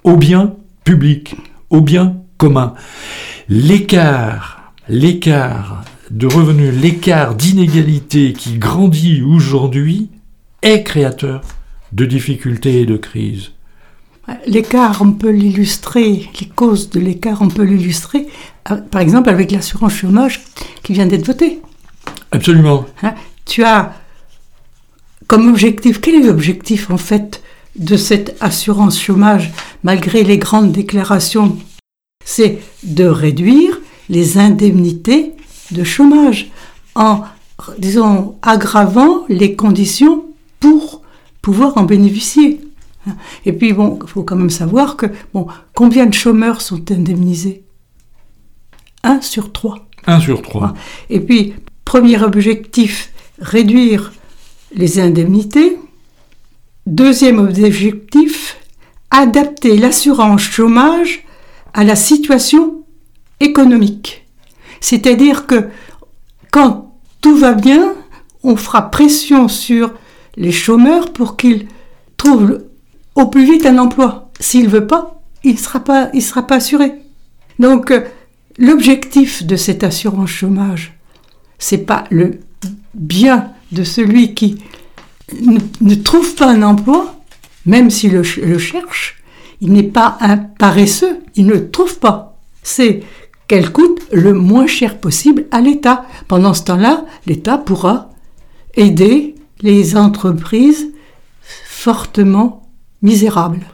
au 0.04 0.16
bien 0.16 0.54
public, 0.84 1.36
au 1.70 1.80
bien 1.80 2.16
commun. 2.36 2.74
L'écart, 3.48 4.72
l'écart 4.88 5.84
de 6.10 6.26
revenus, 6.26 6.74
l'écart 6.80 7.34
d'inégalité 7.34 8.32
qui 8.32 8.58
grandit 8.58 9.22
aujourd'hui 9.22 10.08
est 10.62 10.82
créateur 10.82 11.42
de 11.92 12.04
difficultés 12.04 12.82
et 12.82 12.86
de 12.86 12.96
crises. 12.96 13.52
L'écart, 14.46 15.02
on 15.02 15.12
peut 15.12 15.30
l'illustrer, 15.30 16.28
les 16.40 16.48
causes 16.48 16.90
de 16.90 17.00
l'écart, 17.00 17.42
on 17.42 17.48
peut 17.48 17.62
l'illustrer, 17.62 18.26
euh, 18.70 18.76
par 18.76 19.00
exemple 19.00 19.28
avec 19.28 19.50
l'assurance 19.50 19.94
chômage 19.94 20.42
qui 20.82 20.92
vient 20.92 21.06
d'être 21.06 21.26
votée. 21.26 21.60
Absolument. 22.32 22.86
Hein, 23.02 23.14
tu 23.44 23.64
as 23.64 23.94
comme 25.26 25.48
objectif, 25.48 26.00
quel 26.00 26.16
est 26.16 26.26
l'objectif 26.26 26.90
en 26.90 26.96
fait 26.96 27.42
de 27.76 27.96
cette 27.96 28.36
assurance 28.40 29.00
chômage 29.00 29.52
malgré 29.84 30.24
les 30.24 30.38
grandes 30.38 30.72
déclarations? 30.72 31.56
C'est 32.24 32.58
de 32.82 33.04
réduire 33.04 33.78
les 34.08 34.38
indemnités 34.38 35.34
de 35.70 35.84
chômage 35.84 36.50
en, 36.96 37.22
disons, 37.78 38.34
aggravant 38.42 39.24
les 39.28 39.54
conditions 39.54 40.24
pour 40.58 41.02
pouvoir 41.42 41.78
en 41.78 41.84
bénéficier. 41.84 42.60
Et 43.44 43.52
puis, 43.52 43.72
bon, 43.72 43.98
il 44.02 44.08
faut 44.08 44.22
quand 44.22 44.36
même 44.36 44.50
savoir 44.50 44.96
que, 44.96 45.06
bon, 45.32 45.46
combien 45.74 46.06
de 46.06 46.14
chômeurs 46.14 46.60
sont 46.60 46.90
indemnisés? 46.90 47.64
Un 49.02 49.20
sur 49.20 49.52
trois. 49.52 49.88
Un 50.06 50.20
sur 50.20 50.42
trois. 50.42 50.74
Et 51.08 51.20
puis, 51.20 51.54
premier 51.84 52.22
objectif, 52.22 53.12
réduire 53.40 54.12
les 54.74 55.00
indemnités. 55.00 55.78
Deuxième 56.86 57.38
objectif, 57.38 58.58
adapter 59.10 59.76
l'assurance 59.76 60.42
chômage 60.42 61.24
à 61.72 61.84
la 61.84 61.96
situation 61.96 62.84
économique. 63.40 64.26
C'est-à-dire 64.80 65.46
que 65.46 65.68
quand 66.50 66.94
tout 67.20 67.36
va 67.36 67.52
bien, 67.52 67.94
on 68.42 68.56
fera 68.56 68.90
pression 68.90 69.48
sur 69.48 69.92
les 70.36 70.52
chômeurs 70.52 71.12
pour 71.12 71.36
qu'ils 71.36 71.68
trouvent 72.16 72.64
au 73.20 73.26
plus 73.26 73.44
vite 73.44 73.66
un 73.66 73.78
emploi. 73.78 74.30
S'il 74.40 74.68
veut 74.68 74.87
pas, 74.87 75.22
il 75.44 75.59
sera, 75.59 75.80
pas, 75.80 76.11
sera 76.20 76.46
pas 76.46 76.56
assuré. 76.56 76.94
Donc, 77.59 77.90
euh, 77.90 78.02
l'objectif 78.59 79.44
de 79.44 79.56
cette 79.56 79.85
assurance 79.85 80.30
chômage, 80.30 80.98
c'est 81.59 81.87
pas 81.87 82.04
le 82.11 82.40
bien 82.94 83.52
de 83.72 83.85
celui 83.85 84.35
qui 84.35 84.59
ne, 85.40 85.94
trouve 85.94 86.35
pas 86.35 86.50
un 86.50 86.62
emploi, 86.62 87.20
même 87.66 87.90
s'il 87.90 88.12
le, 88.12 88.22
le 88.42 88.59
cherche, 88.59 89.22
il 89.61 89.72
n'est 89.72 89.83
pas 89.83 90.16
un 90.20 90.37
paresseux, 90.37 91.20
il 91.37 91.46
ne 91.46 91.52
le 91.52 91.70
trouve 91.70 91.98
pas. 91.98 92.38
C'est 92.62 93.02
qu'elle 93.46 93.72
coûte 93.72 94.00
le 94.12 94.33
moins 94.33 94.66
cher 94.66 94.98
possible 94.98 95.46
à 95.50 95.61
l'État. 95.61 96.06
Pendant 96.28 96.54
ce 96.54 96.64
temps-là, 96.64 97.04
l'État 97.26 97.59
pourra 97.59 98.11
aider 98.74 99.35
les 99.61 99.96
entreprises 99.96 100.88
fortement 101.64 102.69
misérables. 103.02 103.66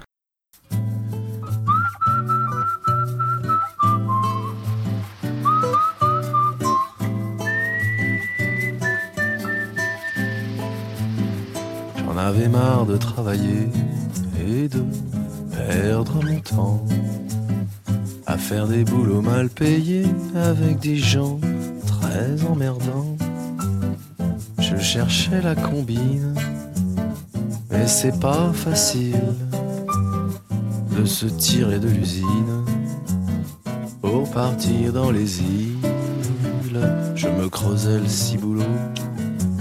J'en 11.96 12.16
avais 12.16 12.48
marre 12.48 12.86
de 12.86 12.96
travailler 12.96 13.68
et 14.46 14.68
de 14.68 14.84
perdre 15.50 16.22
mon 16.24 16.40
temps 16.40 16.84
à 18.26 18.36
faire 18.38 18.66
des 18.66 18.84
boulots 18.84 19.22
mal 19.22 19.48
payés 19.48 20.06
avec 20.34 20.78
des 20.78 20.96
gens 20.96 21.40
très 21.86 22.42
emmerdants. 22.44 23.16
Je 24.58 24.76
cherchais 24.76 25.40
la 25.42 25.54
combine, 25.54 26.34
mais 27.76 27.86
c'est 27.86 28.18
pas 28.20 28.52
facile 28.52 29.20
de 30.96 31.04
se 31.04 31.26
tirer 31.26 31.78
de 31.78 31.88
l'usine 31.88 32.64
pour 34.00 34.30
partir 34.30 34.92
dans 34.92 35.10
les 35.10 35.40
îles. 35.40 35.76
Je 37.14 37.28
me 37.28 37.48
creusais 37.48 37.98
le 37.98 38.06
ciboulot, 38.06 38.62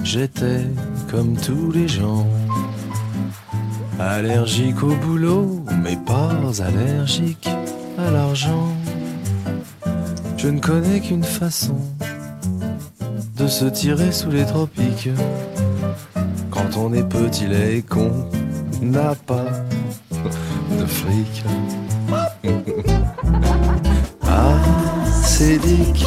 j'étais 0.04 0.62
comme 1.10 1.36
tous 1.38 1.72
les 1.72 1.88
gens. 1.88 2.28
Allergique 4.00 4.84
au 4.84 4.94
boulot, 4.96 5.64
mais 5.82 5.98
pas 6.06 6.32
allergique 6.60 7.50
à 7.98 8.12
l'argent. 8.12 8.68
Je 10.38 10.50
ne 10.50 10.60
connais 10.60 11.00
qu'une 11.00 11.24
façon 11.24 11.78
de 13.38 13.48
se 13.48 13.66
tirer 13.66 14.12
sous 14.12 14.30
les 14.30 14.46
tropiques. 14.46 15.10
Quand 16.72 16.86
on 16.86 16.94
est 16.94 17.08
petit, 17.08 17.46
les 17.46 17.84
con 17.84 18.12
n'a 18.82 19.14
pas 19.28 19.46
de 20.72 20.86
fric. 20.86 21.44
ah, 24.24 24.58
c'est 25.24 25.60
Dick. 25.60 26.06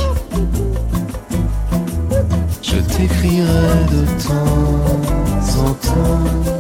Je 2.62 2.76
t'écrirai 2.76 3.84
de 3.92 4.04
temps 4.26 5.60
en 5.64 5.74
temps 5.74 6.57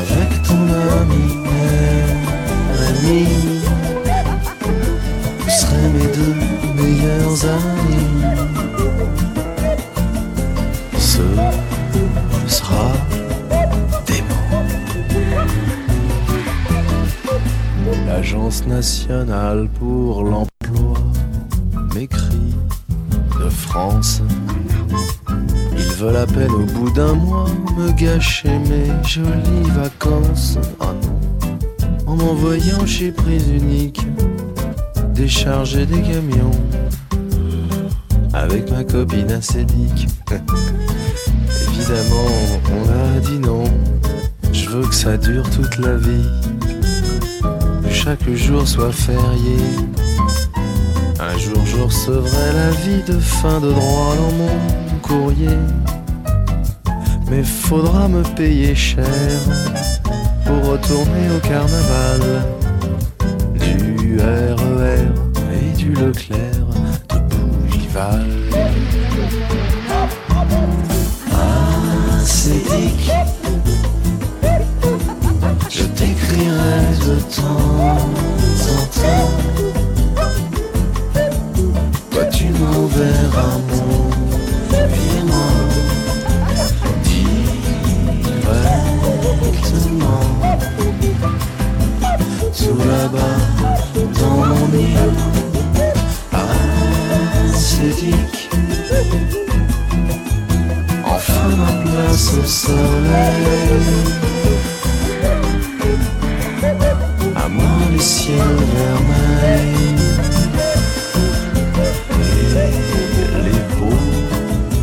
avec 0.00 0.42
ton 0.42 0.62
ami 1.00 1.26
ami 2.88 3.26
vous 5.40 5.50
serez 5.50 5.88
mes 5.94 6.08
deux 6.16 6.34
meilleurs 6.74 7.44
amis 7.46 8.12
sera 12.46 12.92
dément. 14.06 14.64
L'Agence 18.06 18.66
nationale 18.66 19.68
pour 19.78 20.24
l'emploi 20.24 20.94
m'écrit 21.94 22.54
de 23.40 23.48
France. 23.48 24.22
Veulent 26.02 26.16
à 26.16 26.26
peine 26.26 26.50
au 26.50 26.64
bout 26.64 26.90
d'un 26.90 27.12
mois 27.12 27.46
me 27.76 27.92
gâcher 27.92 28.48
mes 28.48 28.90
jolies 29.08 29.70
vacances. 29.70 30.58
Ah 30.80 30.92
non, 31.00 32.12
en 32.12 32.16
m'envoyant 32.16 32.84
chez 32.84 33.12
Prise 33.12 33.46
Unique 33.46 34.00
décharger 35.14 35.86
des 35.86 36.02
camions 36.02 36.50
avec 38.34 38.68
ma 38.72 38.82
copine 38.82 39.30
acédique. 39.30 40.08
Évidemment, 41.68 42.32
on 42.72 42.88
a 42.90 43.20
dit 43.20 43.38
non. 43.38 43.62
Je 44.52 44.70
veux 44.70 44.88
que 44.88 44.94
ça 44.96 45.16
dure 45.16 45.48
toute 45.50 45.78
la 45.78 45.94
vie. 45.94 46.28
Que 47.84 47.90
chaque 47.90 48.28
jour 48.28 48.66
soit 48.66 48.90
férié. 48.90 49.56
Un 51.20 51.38
jour, 51.38 51.64
je 51.64 51.76
recevrai 51.76 52.52
la 52.54 52.70
vie 52.70 53.04
de 53.06 53.20
fin 53.20 53.60
de 53.60 53.70
droit 53.70 54.16
dans 54.16 54.32
mon 54.32 54.98
courrier. 55.02 55.58
Mais 57.34 57.44
faudra 57.44 58.08
me 58.08 58.22
payer 58.36 58.74
cher 58.74 59.06
pour 60.44 60.72
retourner 60.72 61.30
au 61.34 61.40
carnaval. 61.40 62.20
Du 63.58 64.18
RER 64.18 64.56
e 64.78 64.96
et 65.50 65.76
du 65.78 65.94
Leclerc 65.94 66.66
de 67.08 67.38
Bougival. 67.46 68.26
Je 75.70 75.84
t'écrirai 75.84 76.80
de 77.06 77.16
temps 77.34 77.88
en 77.88 78.86
temps. 79.00 79.31
Tout 92.62 92.78
là-bas 92.78 93.40
dans 94.20 94.36
mon 94.36 94.68
île. 94.78 95.14
Ah, 96.32 96.36
c'est 97.52 97.92
ma 101.56 101.72
place 101.82 102.28
au 102.38 102.44
soleil. 102.46 103.82
À 107.34 107.48
moi 107.48 107.64
le 107.92 107.98
ciel 107.98 108.36
vermeil 108.76 109.74
et 112.20 113.42
les 113.44 113.62
beaux 113.76 114.06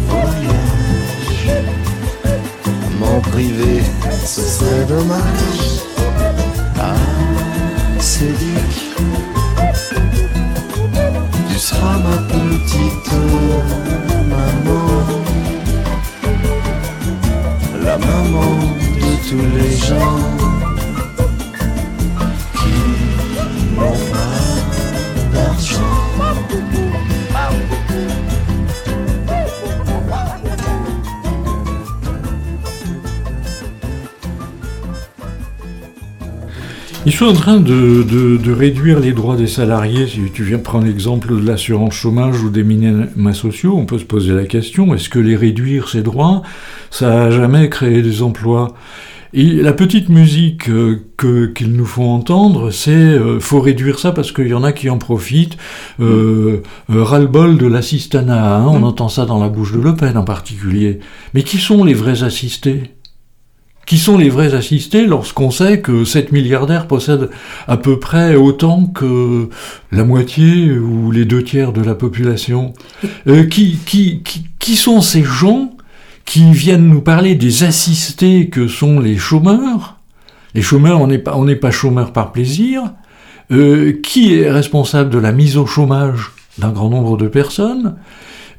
voyages. 0.10 1.48
M'en 3.00 3.20
priver, 3.22 3.84
ce 4.26 4.42
serait 4.42 4.86
dommage. 4.86 5.89
Tu 8.20 8.26
seras 11.58 11.98
ma 12.00 12.18
petite 12.28 13.14
maman, 14.28 14.88
la 17.82 17.98
maman 17.98 18.58
de 19.00 19.12
tous 19.30 19.46
les 19.56 19.74
gens. 19.78 20.59
Sont 37.20 37.26
en 37.26 37.34
train 37.34 37.60
de, 37.60 38.02
de- 38.04 38.38
de 38.38 38.52
réduire 38.54 39.02
les 39.02 39.12
droits 39.12 39.36
des 39.36 39.46
salariés. 39.48 40.08
Si 40.08 40.22
tu 40.34 40.44
viens 40.44 40.58
prendre 40.58 40.86
l'exemple 40.86 41.36
de 41.38 41.46
l'assurance 41.46 41.94
chômage 41.94 42.42
ou 42.42 42.50
des 42.50 42.64
minima 42.64 43.34
sociaux, 43.34 43.76
on 43.76 43.86
peut 43.86 44.00
se 44.00 44.06
poser 44.06 44.32
la 44.34 44.46
question 44.46 44.94
est-ce 44.96 45.10
que 45.10 45.20
les 45.20 45.36
réduire 45.36 45.90
ces 45.90 46.02
droits, 46.02 46.44
ça 46.92 47.24
a 47.26 47.30
jamais 47.30 47.68
créé 47.68 48.02
des 48.02 48.22
emplois? 48.22 48.74
Et 49.34 49.44
la 49.62 49.74
petite 49.74 50.08
musique 50.08 50.70
euh, 50.70 51.02
que 51.18 51.48
qu'ils 51.48 51.74
nous 51.74 51.86
font 51.86 52.10
entendre, 52.14 52.72
c'est 52.72 52.92
euh, 52.92 53.42
faut 53.42 53.60
réduire 53.60 54.00
ça 54.00 54.14
parce 54.14 54.32
qu'il 54.32 54.48
y 54.48 54.54
en 54.54 54.64
a 54.64 54.72
qui 54.72 54.90
en 54.90 54.98
profitent. 54.98 55.58
Euh, 56.00 56.62
euh, 56.90 57.04
ras-le-bol 57.04 57.58
de 57.58 57.68
l'assistanat, 57.68 58.56
hein, 58.60 58.66
on 58.68 58.80
Mm. 58.80 58.84
entend 58.86 59.10
ça 59.10 59.26
dans 59.26 59.40
la 59.42 59.50
bouche 59.50 59.74
de 59.74 59.80
Le 59.82 59.94
Pen 59.94 60.16
en 60.18 60.24
particulier. 60.24 61.00
Mais 61.34 61.44
qui 61.44 61.58
sont 61.58 61.84
les 61.84 61.94
vrais 61.94 62.24
assistés? 62.24 62.92
Qui 63.90 63.98
sont 63.98 64.20
les 64.20 64.30
vrais 64.30 64.54
assistés 64.54 65.08
lorsqu'on 65.08 65.50
sait 65.50 65.82
que 65.82 66.06
7 66.06 66.32
milliardaires 66.32 66.86
possèdent 66.86 67.32
à 67.68 67.76
peu 67.76 67.98
près 67.98 68.36
autant 68.36 68.86
que 68.86 69.50
la 69.92 70.04
moitié 70.04 70.74
ou 70.74 71.10
les 71.10 71.26
deux 71.26 71.44
tiers 71.44 71.74
de 71.74 71.82
la 71.82 71.96
population. 71.96 72.76
Euh, 73.28 73.46
qui, 73.46 73.80
qui, 73.88 74.22
qui, 74.22 74.46
qui 74.60 74.76
sont 74.76 75.02
ces 75.02 75.24
gens 75.24 75.72
qui 76.24 76.52
viennent 76.52 76.88
nous 76.88 77.02
parler 77.02 77.34
des 77.34 77.64
assistés 77.64 78.50
que 78.50 78.68
sont 78.68 79.00
les 79.00 79.18
chômeurs? 79.18 79.98
Les 80.54 80.62
chômeurs, 80.62 81.02
on 81.02 81.08
n'est 81.08 81.56
pas, 81.56 81.72
chômeurs 81.72 82.14
par 82.14 82.32
plaisir. 82.32 82.94
Euh, 83.52 84.00
qui 84.04 84.36
est 84.36 84.52
responsable 84.52 85.10
de 85.10 85.18
la 85.18 85.32
mise 85.32 85.58
au 85.58 85.66
chômage 85.66 86.32
d'un 86.60 86.70
grand 86.70 86.92
nombre 86.92 87.18
de 87.18 87.28
personnes? 87.28 87.96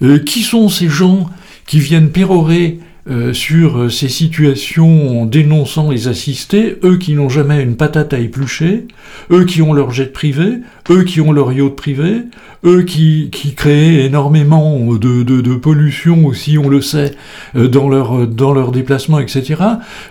Euh, 0.02 0.18
Qui 0.18 0.42
sont 0.42 0.68
ces 0.68 0.88
gens 0.88 1.30
qui 1.68 1.78
viennent 1.78 2.10
pérorer 2.10 2.80
euh, 3.08 3.32
sur 3.32 3.78
euh, 3.78 3.88
ces 3.88 4.08
situations 4.08 5.22
en 5.22 5.26
dénonçant 5.26 5.90
les 5.90 6.08
assistés, 6.08 6.76
eux 6.84 6.98
qui 6.98 7.14
n'ont 7.14 7.28
jamais 7.30 7.62
une 7.62 7.76
patate 7.76 8.12
à 8.12 8.18
éplucher, 8.18 8.86
eux 9.30 9.44
qui 9.44 9.62
ont 9.62 9.72
leur 9.72 9.90
jet 9.90 10.12
privé, 10.12 10.58
eux 10.90 11.04
qui 11.04 11.20
ont 11.20 11.32
leur 11.32 11.52
yacht 11.52 11.74
privé, 11.76 12.22
eux 12.64 12.82
qui, 12.82 13.30
qui 13.32 13.54
créent 13.54 14.04
énormément 14.04 14.94
de, 14.94 15.22
de, 15.22 15.40
de 15.40 15.54
pollution 15.54 16.26
aussi, 16.26 16.58
on 16.58 16.68
le 16.68 16.82
sait, 16.82 17.14
dans 17.54 17.88
leur, 17.88 18.26
dans 18.26 18.52
leurs 18.52 18.70
déplacements, 18.70 19.18
etc. 19.18 19.62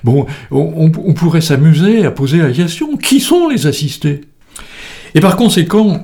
Bon, 0.04 0.25
on, 0.49 0.91
on- 1.06 1.13
pourrait 1.13 1.41
s'amuser 1.41 2.06
à 2.06 2.12
poser 2.12 2.39
la 2.39 2.52
question, 2.52 2.97
qui 2.97 3.19
sont 3.19 3.47
les 3.49 3.67
assistés? 3.67 4.21
Et 5.13 5.19
par 5.21 5.36
conséquent, 5.38 6.04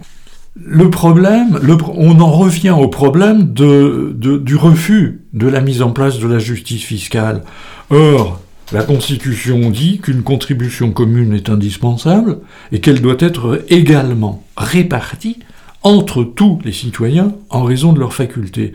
le 0.56 0.90
problème, 0.90 1.60
le 1.62 1.76
on 1.96 2.20
en 2.22 2.32
revient 2.32 2.70
au 2.72 2.88
problème 2.88 3.52
de, 3.54 4.14
de- 4.16 4.38
du 4.38 4.56
refus 4.56 5.22
de 5.36 5.48
la 5.48 5.62
mise 5.62 5.82
en 5.82 5.92
place 5.92 6.18
de 6.18 6.28
la 6.28 6.40
justice 6.40 6.84
fiscale. 6.84 7.44
Or, 7.92 8.42
la 8.72 8.84
Constitution 8.84 9.70
dit 9.70 10.00
qu'une 10.00 10.24
contribution 10.24 10.92
commune 10.92 11.34
est 11.34 11.50
indispensable 11.50 12.40
et 12.72 12.80
qu'elle 12.80 13.02
doit 13.02 13.18
être 13.20 13.64
également 13.70 14.44
répartie 14.58 15.38
entre 15.84 16.24
tous 16.24 16.60
les 16.66 16.72
citoyens 16.72 17.36
en 17.52 17.64
raison 17.64 17.94
de 17.94 18.00
leurs 18.00 18.14
facultés. 18.14 18.72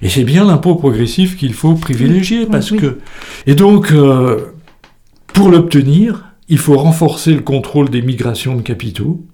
Et 0.00 0.08
c'est 0.08 0.24
bien 0.24 0.46
l'impôt 0.46 0.76
progressif 0.76 1.36
qu'il 1.36 1.52
faut 1.52 1.74
privilégier 1.74 2.46
parce 2.46 2.70
oui. 2.70 2.78
que... 2.78 3.00
Et 3.46 3.54
donc, 3.54 3.92
euh, 3.92 4.46
pour 5.34 5.50
l'obtenir, 5.50 6.24
il 6.48 6.56
faut 6.56 6.78
renforcer 6.78 7.34
le 7.34 7.42
contrôle 7.42 7.90
des 7.90 8.00
migrations 8.00 8.56
de 8.56 8.62
capitaux, 8.62 9.26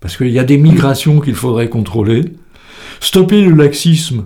parce 0.00 0.16
qu'il 0.16 0.30
y 0.30 0.38
a 0.38 0.44
des 0.44 0.56
migrations 0.56 1.20
qu'il 1.20 1.34
faudrait 1.34 1.68
contrôler, 1.68 2.24
stopper 3.00 3.42
le 3.42 3.54
laxisme 3.54 4.24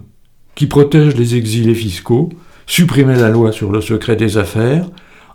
qui 0.55 0.67
protège 0.67 1.17
les 1.17 1.37
exilés 1.37 1.75
fiscaux, 1.75 2.31
supprimer 2.67 3.17
la 3.17 3.31
loi 3.31 3.53
sur 3.53 3.73
le 3.73 3.81
secret 3.81 4.17
des 4.17 4.39
affaires, 4.39 4.89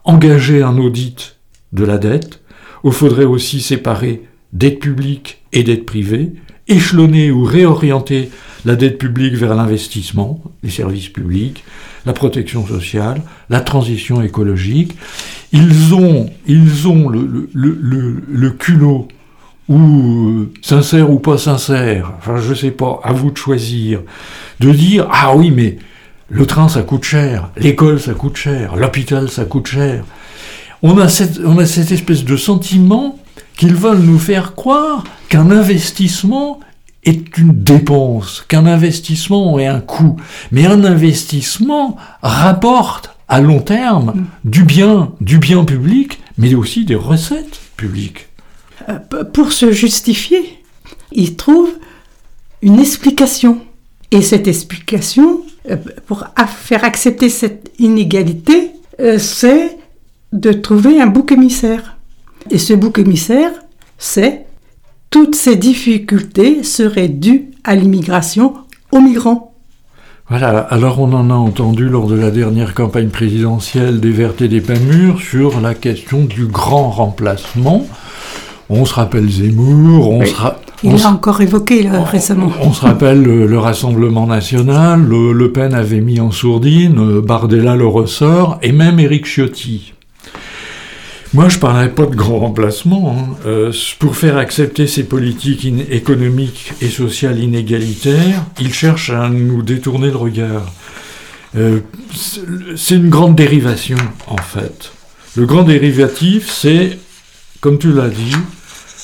engager 0.04 0.64
un 0.64 0.78
audit 0.78 1.38
de 1.74 1.84
la 1.84 1.98
dette, 1.98 2.42
il 2.84 2.92
faudrait 2.92 3.26
aussi 3.26 3.62
séparer 3.62 4.24
dette 4.54 4.80
publique 4.80 5.44
et 5.54 5.64
dette 5.64 5.86
privée, 5.86 6.34
échelonner 6.68 7.32
ou 7.32 7.44
réorienter 7.44 8.30
la 8.66 8.76
dette 8.76 8.98
publique 8.98 9.36
vers 9.36 9.56
l'investissement, 9.56 10.42
les 10.64 10.70
services 10.70 11.10
publics, 11.10 11.64
la 12.06 12.14
protection 12.14 12.66
sociale, 12.66 13.22
la 13.50 13.62
transition 13.62 14.22
écologique. 14.22 14.96
Ils 15.52 15.94
ont, 15.94 16.30
ils 16.48 16.88
ont 16.88 17.10
le, 17.10 18.50
culot 18.52 19.08
ou 19.70 19.78
euh, 19.78 20.52
sincère 20.62 21.10
ou 21.12 21.20
pas 21.20 21.38
sincère, 21.38 22.14
enfin 22.18 22.38
je 22.38 22.54
sais 22.54 22.72
pas, 22.72 23.00
à 23.04 23.14
vous 23.14 23.32
de 23.32 23.38
choisir, 23.38 24.02
de 24.60 24.72
dire 24.72 25.08
ah 25.12 25.36
oui 25.36 25.52
mais 25.52 25.78
le 26.28 26.46
train 26.46 26.68
ça 26.68 26.82
coûte 26.82 27.06
cher, 27.06 27.50
l'école 27.56 28.00
ça 28.00 28.14
coûte 28.14 28.36
cher, 28.36 28.76
l'hôpital 28.76 29.30
ça 29.30 29.46
coûte 29.46 29.68
cher. 29.68 30.04
On 30.82 30.98
a 30.98 31.08
cette, 31.08 31.40
on 31.46 31.58
a 31.60 31.66
cette 31.66 31.92
espèce 31.92 32.26
de 32.26 32.36
sentiment 32.36 33.20
qu'ils 33.58 33.76
veulent 33.76 34.00
nous 34.00 34.20
faire 34.20 34.56
croire 34.56 35.04
qu'un 35.28 35.52
investissement 35.52 36.60
est 37.04 37.38
une 37.38 37.54
dépense, 37.54 38.46
qu'un 38.48 38.66
investissement 38.66 39.60
est 39.60 39.68
un 39.68 39.82
coût, 39.82 40.16
mais 40.52 40.66
un 40.66 40.84
investissement 40.84 41.98
rapporte 42.22 43.16
à 43.28 43.42
long 43.42 43.60
terme 43.60 44.26
du 44.46 44.64
bien, 44.64 45.12
du 45.22 45.38
bien 45.38 45.64
public, 45.64 46.20
mais 46.38 46.56
aussi 46.56 46.86
des 46.86 46.96
recettes 46.96 47.60
publiques. 47.78 48.29
Euh, 48.88 49.00
Pour 49.34 49.52
se 49.52 49.72
justifier, 49.72 50.60
ils 51.12 51.36
trouvent 51.36 51.78
une 52.62 52.80
explication. 52.80 53.60
Et 54.12 54.22
cette 54.22 54.48
explication, 54.48 55.42
euh, 55.70 55.78
pour 56.08 56.26
faire 56.48 56.84
accepter 56.84 57.30
cette 57.30 57.72
inégalité, 57.80 58.72
euh, 59.00 59.18
c'est 59.20 59.78
de 60.34 60.52
trouver 60.52 61.02
un 61.02 61.08
bouc 61.08 61.32
émissaire. 61.32 61.98
Et 62.50 62.58
ce 62.58 62.74
bouc 62.74 63.00
émissaire, 63.00 63.52
c'est 63.98 64.46
toutes 65.10 65.36
ces 65.36 65.56
difficultés 65.56 66.64
seraient 66.64 67.08
dues 67.08 67.52
à 67.64 67.76
l'immigration 67.76 68.54
aux 68.92 69.02
migrants. 69.02 69.54
Voilà, 70.30 70.60
alors 70.60 71.00
on 71.00 71.12
en 71.14 71.32
a 71.32 71.34
entendu 71.34 71.90
lors 71.90 72.06
de 72.06 72.14
la 72.16 72.30
dernière 72.30 72.76
campagne 72.76 73.10
présidentielle 73.10 74.00
des 74.00 74.12
Verts 74.12 74.40
et 74.42 74.48
des 74.48 74.62
Pas 74.62 74.78
Mûrs 74.78 75.20
sur 75.22 75.60
la 75.60 75.74
question 75.74 76.24
du 76.24 76.46
grand 76.46 76.92
remplacement. 76.92 77.88
On 78.70 78.86
se 78.86 78.94
rappelle 78.94 79.30
Zemmour, 79.30 80.10
on 80.12 80.20
Oui. 80.20 80.28
se 80.30 80.36
ra- 80.36 80.60
Il 80.84 80.94
l'a 80.96 81.10
encore 81.10 81.42
évoqué 81.42 81.84
là, 81.84 82.04
récemment. 82.04 82.52
On 82.62 82.72
se 82.72 82.82
rappelle 82.82 83.22
le, 83.22 83.48
le 83.48 83.60
Rassemblement 83.60 84.28
national, 84.28 85.04
le, 85.04 85.34
Le 85.34 85.52
Pen 85.52 85.74
avait 85.74 86.00
mis 86.02 86.20
en 86.20 86.32
sourdine, 86.32 86.98
euh, 87.00 87.22
Bardella 87.22 87.76
le 87.76 87.86
ressort, 87.88 88.60
et 88.62 88.72
même 88.72 89.00
Éric 89.00 89.26
Ciotti. 89.26 89.94
Moi, 91.34 91.48
je 91.50 91.60
parlais 91.60 91.90
pas 91.90 92.06
de 92.06 92.16
grand 92.16 92.40
remplacement. 92.40 93.16
hein. 93.18 93.36
Euh, 93.46 93.72
pour 94.00 94.16
faire 94.16 94.38
accepter 94.38 94.88
ces 94.88 95.04
politiques 95.04 95.68
économiques 95.92 96.72
et 96.82 96.88
sociales 96.88 97.40
inégalitaires, 97.40 98.46
ils 98.60 98.74
cherchent 98.74 99.10
à 99.12 99.30
nous 99.30 99.62
détourner 99.62 100.08
le 100.12 100.16
regard. 100.18 100.72
Euh, 101.58 101.80
c'est- 102.16 102.42
c'est 102.78 102.96
une 102.96 103.10
grande 103.10 103.36
dérivation, 103.36 103.98
en 104.28 104.38
fait. 104.38 104.92
Le 105.36 105.46
grand 105.46 105.64
dérivatif, 105.64 106.50
c'est, 106.52 106.98
comme 107.62 107.78
tu 107.78 107.92
l'as 107.92 108.10
dit, 108.10 108.36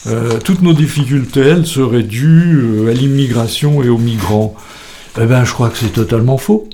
euh, 0.07 0.39
toutes 0.39 0.61
nos 0.61 0.73
difficultés, 0.73 1.41
elles, 1.41 1.65
seraient 1.65 2.03
dues 2.03 2.59
euh, 2.59 2.89
à 2.89 2.93
l'immigration 2.93 3.83
et 3.83 3.89
aux 3.89 3.97
migrants. 3.97 4.55
Eh 5.19 5.25
ben, 5.25 5.45
je 5.45 5.53
crois 5.53 5.69
que 5.69 5.77
c'est 5.77 5.93
totalement 5.93 6.37
faux. 6.37 6.67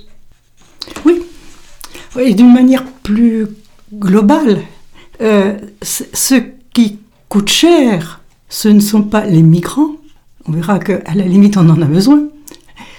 Et 2.20 2.34
d'une 2.34 2.52
manière 2.52 2.84
plus 2.84 3.46
globale, 3.92 4.60
euh, 5.20 5.56
ce 5.82 6.34
qui 6.74 6.98
coûte 7.28 7.48
cher, 7.48 8.20
ce 8.48 8.68
ne 8.68 8.80
sont 8.80 9.02
pas 9.02 9.24
les 9.24 9.42
migrants. 9.42 9.96
On 10.46 10.52
verra 10.52 10.78
qu'à 10.78 11.14
la 11.14 11.24
limite, 11.24 11.56
on 11.56 11.68
en 11.68 11.80
a 11.80 11.86
besoin. 11.86 12.24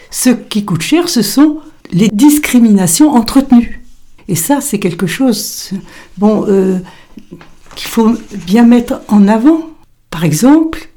Ce 0.09 0.29
qui 0.29 0.65
coûte 0.65 0.81
cher, 0.81 1.09
ce 1.09 1.21
sont 1.21 1.59
les 1.91 2.07
discriminations 2.07 3.11
entretenues. 3.11 3.83
Et 4.27 4.35
ça, 4.35 4.61
c'est 4.61 4.79
quelque 4.79 5.05
chose 5.07 5.71
bon, 6.17 6.45
euh, 6.47 6.79
qu'il 7.75 7.89
faut 7.89 8.15
bien 8.45 8.63
mettre 8.63 9.01
en 9.09 9.27
avant. 9.27 9.69
Par 10.13 10.25
exemple, 10.25 10.89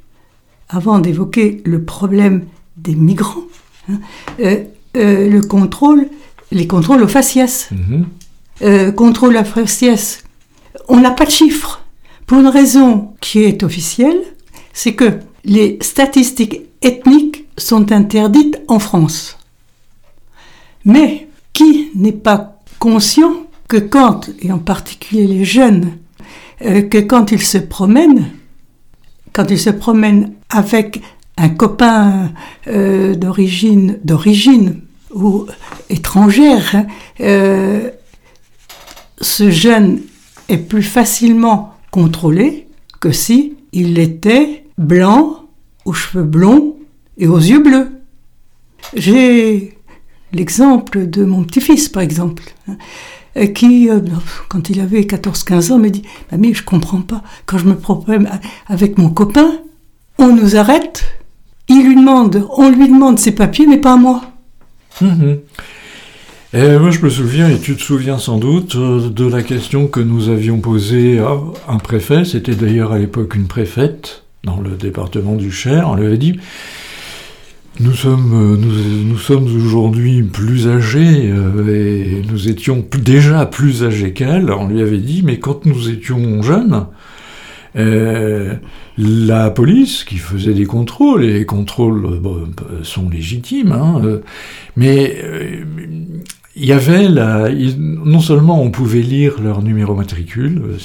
avant 0.69 0.99
d'évoquer 0.99 1.63
le 1.65 1.83
problème 1.83 2.45
des 2.77 2.95
migrants, 2.95 3.47
hein, 3.89 3.99
euh, 4.41 4.65
euh, 4.95 5.31
le 5.31 5.41
contrôle, 5.41 6.07
les 6.53 6.67
contrôles 6.67 7.03
aux 7.03 7.09
faciès 7.09 7.71
euh, 8.61 8.93
contrôle 8.93 9.33
la 9.33 9.45
faciès, 9.45 10.23
on 10.89 11.01
n'a 11.01 11.13
pas 11.13 11.25
de 11.25 11.31
chiffres. 11.31 11.83
Pour 12.27 12.41
une 12.41 12.47
raison 12.47 13.15
qui 13.23 13.43
est 13.43 13.63
officielle, 13.63 14.21
c'est 14.75 14.95
que 14.95 15.19
les 15.47 15.79
statistiques 15.81 16.61
ethniques 16.83 17.47
sont 17.57 17.93
interdites 17.93 18.61
en 18.69 18.79
France. 18.79 19.39
Mais 20.85 21.27
qui 21.55 21.91
n'est 21.95 22.13
pas 22.13 22.61
conscient 22.79 23.47
que 23.67 23.79
quand, 23.79 24.29
et 24.43 24.53
en 24.53 24.59
particulier 24.59 25.27
les 25.27 25.47
jeunes, 25.47 25.93
que 26.61 27.01
quand 27.01 27.33
ils 27.33 27.43
se 27.43 27.59
promènent, 27.59 28.31
quand 29.37 29.51
ils 29.51 29.61
se 29.61 29.68
promènent 29.68 30.33
avec 30.49 31.03
un 31.37 31.51
copain 31.51 32.33
euh, 32.68 33.14
d'origine 33.14 33.99
d'origine 34.03 34.81
ou 35.14 35.44
étrangère, 35.90 36.87
euh, 37.20 37.90
ce 39.20 39.51
jeune 39.51 40.01
est 40.49 40.57
plus 40.57 40.83
facilement 40.83 41.75
contrôlé 41.90 42.66
que 42.99 43.12
si 43.12 43.57
il 43.72 43.99
était 43.99 44.64
blanc, 44.79 45.42
aux 45.85 45.92
cheveux 45.92 46.25
blonds 46.25 46.77
et 47.18 47.29
aux 47.29 47.38
yeux 47.38 47.62
bleus. 47.62 47.90
J'ai 48.94 49.77
l'exemple 50.33 51.07
de 51.07 51.25
mon 51.27 51.44
petit-fils, 51.44 51.90
par 51.90 52.03
exemple, 52.03 52.42
qui, 53.44 53.90
euh, 53.90 54.01
quand 54.49 54.70
il 54.70 54.81
avait 54.81 55.03
14-15 55.03 55.72
ans, 55.72 55.79
me 55.79 55.90
dit 55.90 56.03
Mamie, 56.33 56.55
je 56.55 56.64
comprends 56.64 57.03
pas. 57.03 57.22
Quand 57.44 57.59
je 57.59 57.66
me 57.66 57.77
promène 57.77 58.29
avec 58.66 58.99
mon 58.99 59.11
copain, 59.11 59.53
on 60.18 60.35
nous 60.35 60.57
arrête, 60.57 61.05
il 61.68 61.87
lui 61.87 61.96
demande, 61.96 62.46
on 62.57 62.70
lui 62.70 62.88
demande 62.88 63.18
ses 63.18 63.33
papiers, 63.33 63.66
mais 63.66 63.79
pas 63.79 63.94
à 63.94 63.96
moi. 63.96 64.22
Mhm. 65.01 65.38
Et 66.55 66.79
moi, 66.79 66.90
je 66.90 67.01
me 67.01 67.11
souviens, 67.11 67.51
et 67.51 67.59
tu 67.59 67.77
te 67.77 67.83
souviens 67.83 68.18
sans 68.18 68.38
doute, 68.38 68.77
euh, 68.77 69.11
de 69.11 69.27
la 69.27 69.42
question 69.42 69.88
que 69.88 70.01
nous 70.01 70.31
avions 70.31 70.59
posée 70.61 71.18
à 71.18 71.37
un 71.68 71.79
préfet, 71.79 72.25
c'était 72.25 72.55
d'ailleurs 72.55 72.92
à 72.92 72.99
l'époque 72.99 73.35
une 73.35 73.46
préfète 73.46 74.22
dans 74.44 74.61
le 74.61 74.70
département 74.70 75.35
du 75.35 75.51
Cher, 75.51 75.88
on 75.90 75.96
lui 75.96 76.07
avait 76.07 76.18
dit 76.18 76.38
nous 77.81 77.95
sommes, 77.95 78.33
euh, 78.33 78.57
nous, 78.57 79.05
nous 79.05 79.19
sommes 79.19 79.45
aujourd'hui 79.45 80.23
plus 80.23 80.69
âgés 80.69 81.31
euh, 81.31 81.69
et 81.69 82.23
nous 82.31 82.49
étions 82.49 82.85
déjà 83.03 83.47
plus 83.47 83.85
âgés 83.85 84.12
qu'elle. 84.12 84.51
On 84.51 84.69
lui 84.69 84.81
avait 84.81 84.99
dit, 84.99 85.23
mais 85.25 85.39
quand 85.39 85.67
nous 85.67 85.91
étions 85.91 86.43
jeunes, 86.43 86.87
euh, 87.77 88.55
la 88.97 89.51
police 89.51 90.05
qui 90.05 90.17
faisait 90.17 90.55
des 90.55 90.65
contrôles, 90.65 91.25
et 91.25 91.33
les 91.35 91.47
contrôles 91.47 92.07
euh, 92.07 92.19
bon, 92.19 92.49
sont 92.83 93.11
légitimes, 93.11 93.73
hein, 93.73 94.01
euh, 94.03 94.21
mais 94.77 95.19
euh, 95.23 95.65
il 96.59 96.64
y 96.64 96.73
avait 96.73 97.09
la, 97.09 97.49
non 97.79 98.21
seulement 98.21 98.62
on 98.62 98.71
pouvait 98.71 99.03
lire 99.03 99.40
leur 99.42 99.62
numéro 99.62 99.95
matricule, 99.95 100.62
euh, 100.64 100.77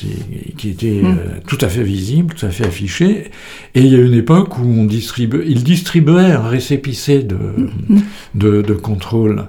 qui 0.58 0.70
était 0.70 1.02
Mm. 1.02 1.06
euh, 1.06 1.40
tout 1.48 1.58
à 1.62 1.70
fait 1.70 1.84
visible, 1.84 2.34
tout 2.36 2.46
à 2.46 2.50
fait 2.50 2.66
affiché, 2.66 3.32
et 3.74 3.82
il 3.82 3.88
y 3.88 3.96
a 3.96 4.00
une 4.00 4.14
époque 4.14 4.58
où 4.60 4.64
on 4.64 4.84
distribue, 4.84 5.44
ils 5.48 5.64
distribuaient 5.64 6.32
un 6.34 6.48
récépissé 6.48 7.24
de, 7.24 7.38
Mm. 7.88 8.00
de, 8.36 8.62
de 8.62 8.74
contrôle. 8.74 9.48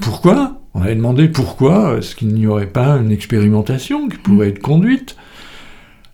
Pourquoi? 0.00 0.60
On 0.74 0.82
avait 0.82 0.94
demandé 0.94 1.26
pourquoi 1.28 1.96
est-ce 1.98 2.14
qu'il 2.14 2.28
n'y 2.28 2.46
aurait 2.46 2.66
pas 2.66 2.96
une 2.98 3.10
expérimentation 3.10 4.08
qui 4.08 4.18
pourrait 4.18 4.50
être 4.50 4.60
conduite? 4.60 5.16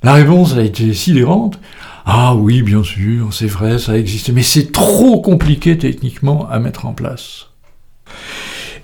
La 0.04 0.14
réponse 0.14 0.54
a 0.56 0.62
été 0.62 0.94
sidérante. 0.94 1.60
Ah 2.04 2.34
oui, 2.34 2.62
bien 2.62 2.82
sûr, 2.82 3.32
c'est 3.32 3.46
vrai, 3.46 3.78
ça 3.78 3.98
existe, 3.98 4.30
mais 4.32 4.42
c'est 4.42 4.72
trop 4.72 5.20
compliqué 5.20 5.76
techniquement 5.78 6.48
à 6.48 6.58
mettre 6.58 6.86
en 6.86 6.92
place. 6.94 7.48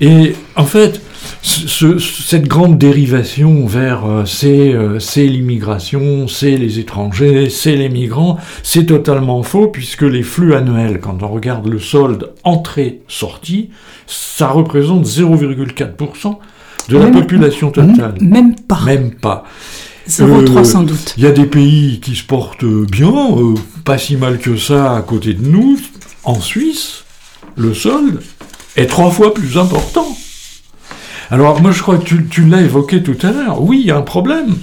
Et 0.00 0.34
en 0.54 0.64
fait, 0.64 1.00
ce- 1.42 1.66
ce- 1.66 1.98
cette 1.98 2.46
grande 2.46 2.78
dérivation 2.78 3.66
vers 3.66 4.04
euh, 4.06 4.24
c'est 4.24 4.72
euh, 4.72 4.98
l'immigration, 5.16 6.28
c'est 6.28 6.56
les 6.56 6.78
étrangers, 6.78 7.50
c'est 7.50 7.74
les 7.74 7.88
migrants, 7.88 8.38
c'est 8.62 8.86
totalement 8.86 9.42
faux 9.42 9.66
puisque 9.68 10.02
les 10.02 10.22
flux 10.22 10.54
annuels, 10.54 11.00
quand 11.00 11.22
on 11.22 11.28
regarde 11.28 11.66
le 11.66 11.78
solde 11.80 12.32
entrée-sortie, 12.44 13.70
ça 14.06 14.48
représente 14.48 15.04
0,4% 15.04 16.38
de 16.88 16.96
la 16.96 17.06
population 17.08 17.70
totale. 17.70 18.14
Même 18.20 18.54
pas. 18.54 18.80
Même 18.86 19.10
pas. 19.12 19.44
0,3 20.08 20.58
Euh, 20.60 20.64
sans 20.64 20.84
doute. 20.84 21.14
Il 21.18 21.24
y 21.24 21.26
a 21.26 21.32
des 21.32 21.44
pays 21.44 22.00
qui 22.00 22.14
se 22.16 22.24
portent 22.24 22.64
bien, 22.64 23.12
euh, 23.36 23.54
pas 23.84 23.98
si 23.98 24.16
mal 24.16 24.38
que 24.38 24.56
ça 24.56 24.96
à 24.96 25.02
côté 25.02 25.34
de 25.34 25.46
nous. 25.46 25.78
En 26.24 26.40
Suisse, 26.40 27.04
le 27.56 27.74
solde 27.74 28.20
est 28.78 28.86
trois 28.86 29.10
fois 29.10 29.34
plus 29.34 29.58
important. 29.58 30.16
Alors 31.30 31.60
moi 31.60 31.72
je 31.72 31.82
crois 31.82 31.98
que 31.98 32.04
tu, 32.04 32.26
tu 32.26 32.44
l'as 32.44 32.62
évoqué 32.62 33.02
tout 33.02 33.16
à 33.22 33.32
l'heure. 33.32 33.60
Oui, 33.62 33.80
il 33.80 33.86
y 33.86 33.90
a 33.90 33.96
un 33.96 34.02
problème 34.02 34.56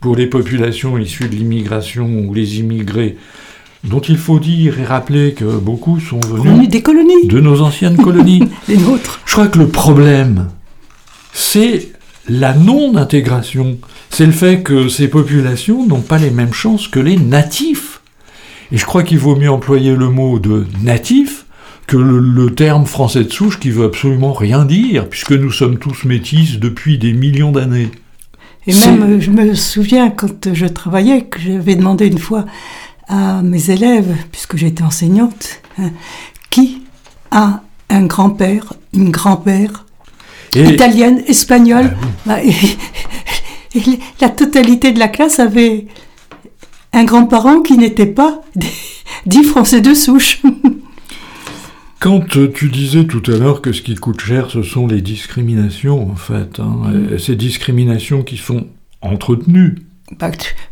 pour 0.00 0.16
les 0.16 0.26
populations 0.26 0.98
issues 0.98 1.28
de 1.28 1.34
l'immigration 1.34 2.06
ou 2.26 2.34
les 2.34 2.58
immigrés, 2.58 3.16
dont 3.84 4.00
il 4.00 4.18
faut 4.18 4.38
dire 4.38 4.78
et 4.80 4.84
rappeler 4.84 5.32
que 5.32 5.44
beaucoup 5.44 6.00
sont 6.00 6.20
Venus 6.20 6.52
venus 6.52 6.68
des 6.68 6.82
colonies, 6.82 7.26
de 7.26 7.40
nos 7.40 7.60
anciennes 7.60 7.96
colonies. 7.96 8.48
les 8.68 8.76
nôtres. 8.76 9.20
Je 9.24 9.32
crois 9.32 9.46
que 9.48 9.58
le 9.58 9.68
problème, 9.68 10.48
c'est 11.32 11.92
la 12.28 12.54
non-intégration. 12.54 13.78
C'est 14.10 14.26
le 14.26 14.32
fait 14.32 14.62
que 14.62 14.88
ces 14.88 15.08
populations 15.08 15.86
n'ont 15.86 16.00
pas 16.00 16.18
les 16.18 16.30
mêmes 16.30 16.52
chances 16.52 16.88
que 16.88 17.00
les 17.00 17.16
natifs. 17.16 18.00
Et 18.72 18.78
je 18.78 18.84
crois 18.84 19.02
qu'il 19.04 19.18
vaut 19.18 19.36
mieux 19.36 19.50
employer 19.50 19.94
le 19.94 20.08
mot 20.08 20.38
de 20.38 20.66
natif 20.82 21.43
que 21.86 21.96
le, 21.96 22.18
le 22.18 22.54
terme 22.54 22.86
français 22.86 23.24
de 23.24 23.32
souche 23.32 23.58
qui 23.60 23.70
veut 23.70 23.84
absolument 23.84 24.32
rien 24.32 24.64
dire, 24.64 25.08
puisque 25.08 25.32
nous 25.32 25.50
sommes 25.52 25.78
tous 25.78 26.04
métis 26.04 26.58
depuis 26.58 26.98
des 26.98 27.12
millions 27.12 27.52
d'années. 27.52 27.90
Et 28.66 28.72
même, 28.72 29.20
je 29.20 29.30
me 29.30 29.54
souviens 29.54 30.08
quand 30.10 30.54
je 30.54 30.64
travaillais, 30.66 31.24
que 31.24 31.38
j'avais 31.38 31.74
demandé 31.76 32.06
une 32.06 32.18
fois 32.18 32.46
à 33.08 33.42
mes 33.42 33.70
élèves, 33.70 34.14
puisque 34.32 34.56
j'étais 34.56 34.82
enseignante, 34.82 35.60
hein, 35.78 35.90
qui 36.48 36.82
a 37.30 37.60
un 37.90 38.06
grand-père, 38.06 38.72
une 38.94 39.10
grand-mère, 39.10 39.84
Et 40.56 40.64
italienne, 40.64 41.22
espagnole. 41.26 41.94
Ah 41.94 42.06
Bah, 42.26 42.42
et- 42.42 42.78
et 43.76 43.82
la 44.20 44.30
totalité 44.30 44.92
de 44.92 44.98
la 45.00 45.08
classe 45.08 45.38
avait 45.40 45.86
un 46.94 47.04
grand-parent 47.04 47.60
qui 47.60 47.76
n'était 47.76 48.06
pas 48.06 48.40
dit 49.26 49.42
français 49.44 49.80
de 49.82 49.92
souche. 49.94 50.40
Quand 52.04 52.20
tu 52.28 52.68
disais 52.68 53.04
tout 53.04 53.22
à 53.32 53.38
l'heure 53.38 53.62
que 53.62 53.72
ce 53.72 53.80
qui 53.80 53.94
coûte 53.94 54.20
cher, 54.20 54.50
ce 54.50 54.62
sont 54.62 54.86
les 54.86 55.00
discriminations, 55.00 56.10
en 56.10 56.16
fait, 56.16 56.60
hein, 56.60 56.90
Mm. 56.92 57.18
ces 57.18 57.34
discriminations 57.34 58.22
qui 58.22 58.36
sont 58.36 58.66
entretenues. 59.00 59.76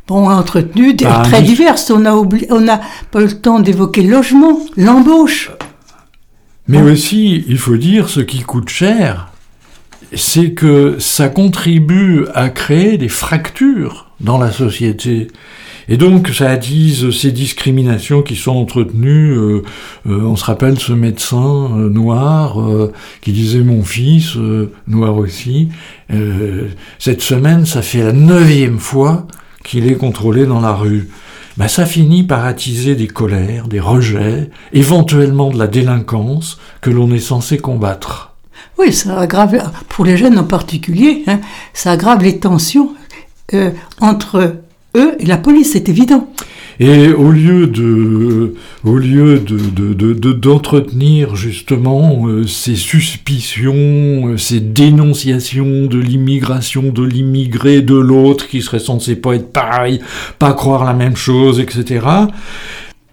Bon, 0.07 0.29
entretenu, 0.29 0.93
Bah, 0.93 1.23
très 1.25 1.41
diverses. 1.41 1.91
On 1.91 2.01
n'a 2.01 2.81
pas 3.11 3.21
le 3.23 3.33
temps 3.33 3.61
d'évoquer 3.61 4.03
le 4.03 4.11
logement, 4.11 4.61
l'embauche. 4.77 5.51
Mais 6.69 6.83
aussi, 6.83 7.43
il 7.49 7.57
faut 7.57 7.79
dire, 7.79 8.11
ce 8.11 8.21
qui 8.21 8.41
coûte 8.41 8.69
cher, 8.69 9.31
c'est 10.15 10.53
que 10.53 10.97
ça 10.99 11.31
contribue 11.31 12.27
à 12.35 12.51
créer 12.51 12.99
des 12.99 13.09
fractures 13.09 14.11
dans 14.21 14.37
la 14.37 14.53
société. 14.53 15.29
Et 15.89 15.97
donc, 15.97 16.29
ça 16.29 16.51
attise 16.51 17.11
ces 17.11 17.33
discriminations 17.33 18.23
qui 18.23 18.37
sont 18.37 18.53
entretenues. 18.53 19.33
euh, 19.33 19.63
euh, 20.07 20.23
on 20.23 20.37
se 20.37 20.45
rappelle 20.45 20.79
ce 20.79 20.93
médecin 20.93 21.71
euh, 21.77 21.89
noir 21.89 22.57
qui 23.21 23.33
disait 23.33 23.63
mon 23.63 23.83
fils, 23.83 24.37
noir 24.87 25.17
aussi. 25.17 25.69
cette 26.99 27.23
semaine, 27.23 27.67
ça 27.67 27.83
fait 27.83 28.03
la 28.03 28.13
neuvième 28.13 28.79
fois 28.79 29.27
qu'il 29.65 29.91
est 29.91 29.97
contrôlé 29.97 30.47
dans 30.47 30.61
la 30.61 30.73
rue. 30.73 31.09
Ben, 31.57 31.69
ça 31.69 31.85
finit 31.85 32.23
par 32.23 32.45
attiser 32.45 32.95
des 32.95 33.09
colères, 33.09 33.69
des 33.69 33.81
rejets, 33.81 34.51
éventuellement 34.73 35.51
de 35.51 35.59
la 35.59 35.67
délinquance 35.67 36.59
que 36.81 36.91
l'on 36.91 37.13
est 37.13 37.19
censé 37.19 37.59
combattre. 37.59 38.35
Oui, 38.79 38.93
ça 38.93 39.19
aggrave, 39.19 39.71
pour 39.89 40.05
les 40.05 40.17
jeunes 40.17 40.39
en 40.39 40.45
particulier, 40.45 41.25
hein, 41.27 41.41
ça 41.75 41.93
aggrave 41.93 42.23
les 42.23 42.39
tensions 42.39 42.93
entre 44.01 44.63
eux 44.97 45.13
et 45.19 45.27
la 45.27 45.37
police, 45.39 45.73
c'est 45.73 45.89
évident. 45.89 46.29
Et 46.81 47.13
au 47.13 47.31
lieu 47.31 47.67
de, 47.67 48.55
au 48.83 48.97
lieu 48.97 49.39
de, 49.39 49.59
de- 49.93 50.15
de- 50.15 50.33
d'entretenir 50.33 51.37
justement 51.37 52.27
euh, 52.27 52.47
ces 52.47 52.75
suspicions, 52.77 54.29
euh, 54.29 54.37
ces 54.39 54.59
dénonciations 54.61 55.87
de 55.87 55.99
l'immigration, 55.99 56.85
de 56.91 57.05
l'immigré, 57.05 57.83
de 57.83 57.95
l'autre 57.95 58.49
qui 58.49 58.63
serait 58.63 58.79
censé 58.79 59.17
pas 59.17 59.35
être 59.35 59.53
pareil, 59.53 60.01
pas 60.39 60.55
croire 60.55 60.85
la 60.85 60.95
même 60.95 61.15
chose, 61.15 61.61
etc. 61.61 62.07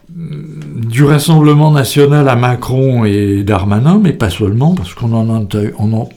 Du 0.09 1.03
Rassemblement 1.03 1.71
national 1.71 2.27
à 2.29 2.35
Macron 2.35 3.05
et 3.05 3.43
Darmanin, 3.43 3.99
mais 4.01 4.13
pas 4.13 4.29
seulement, 4.29 4.73
parce 4.73 4.93
qu'on 4.93 5.13
en 5.13 5.47
on 5.77 6.09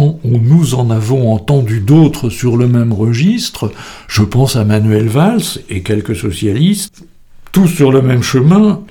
en- 0.00 0.18
nous 0.24 0.74
en 0.74 0.90
avons 0.90 1.32
entendu 1.32 1.80
d'autres 1.80 2.30
sur 2.30 2.56
le 2.56 2.66
même 2.66 2.92
registre. 2.92 3.70
Je 4.08 4.22
pense 4.22 4.56
à 4.56 4.64
Manuel 4.64 5.08
Valls 5.08 5.42
et 5.68 5.82
quelques 5.82 6.16
socialistes, 6.16 7.04
tous 7.52 7.68
sur 7.68 7.92
le 7.92 8.02
même 8.02 8.22
chemin, 8.22 8.82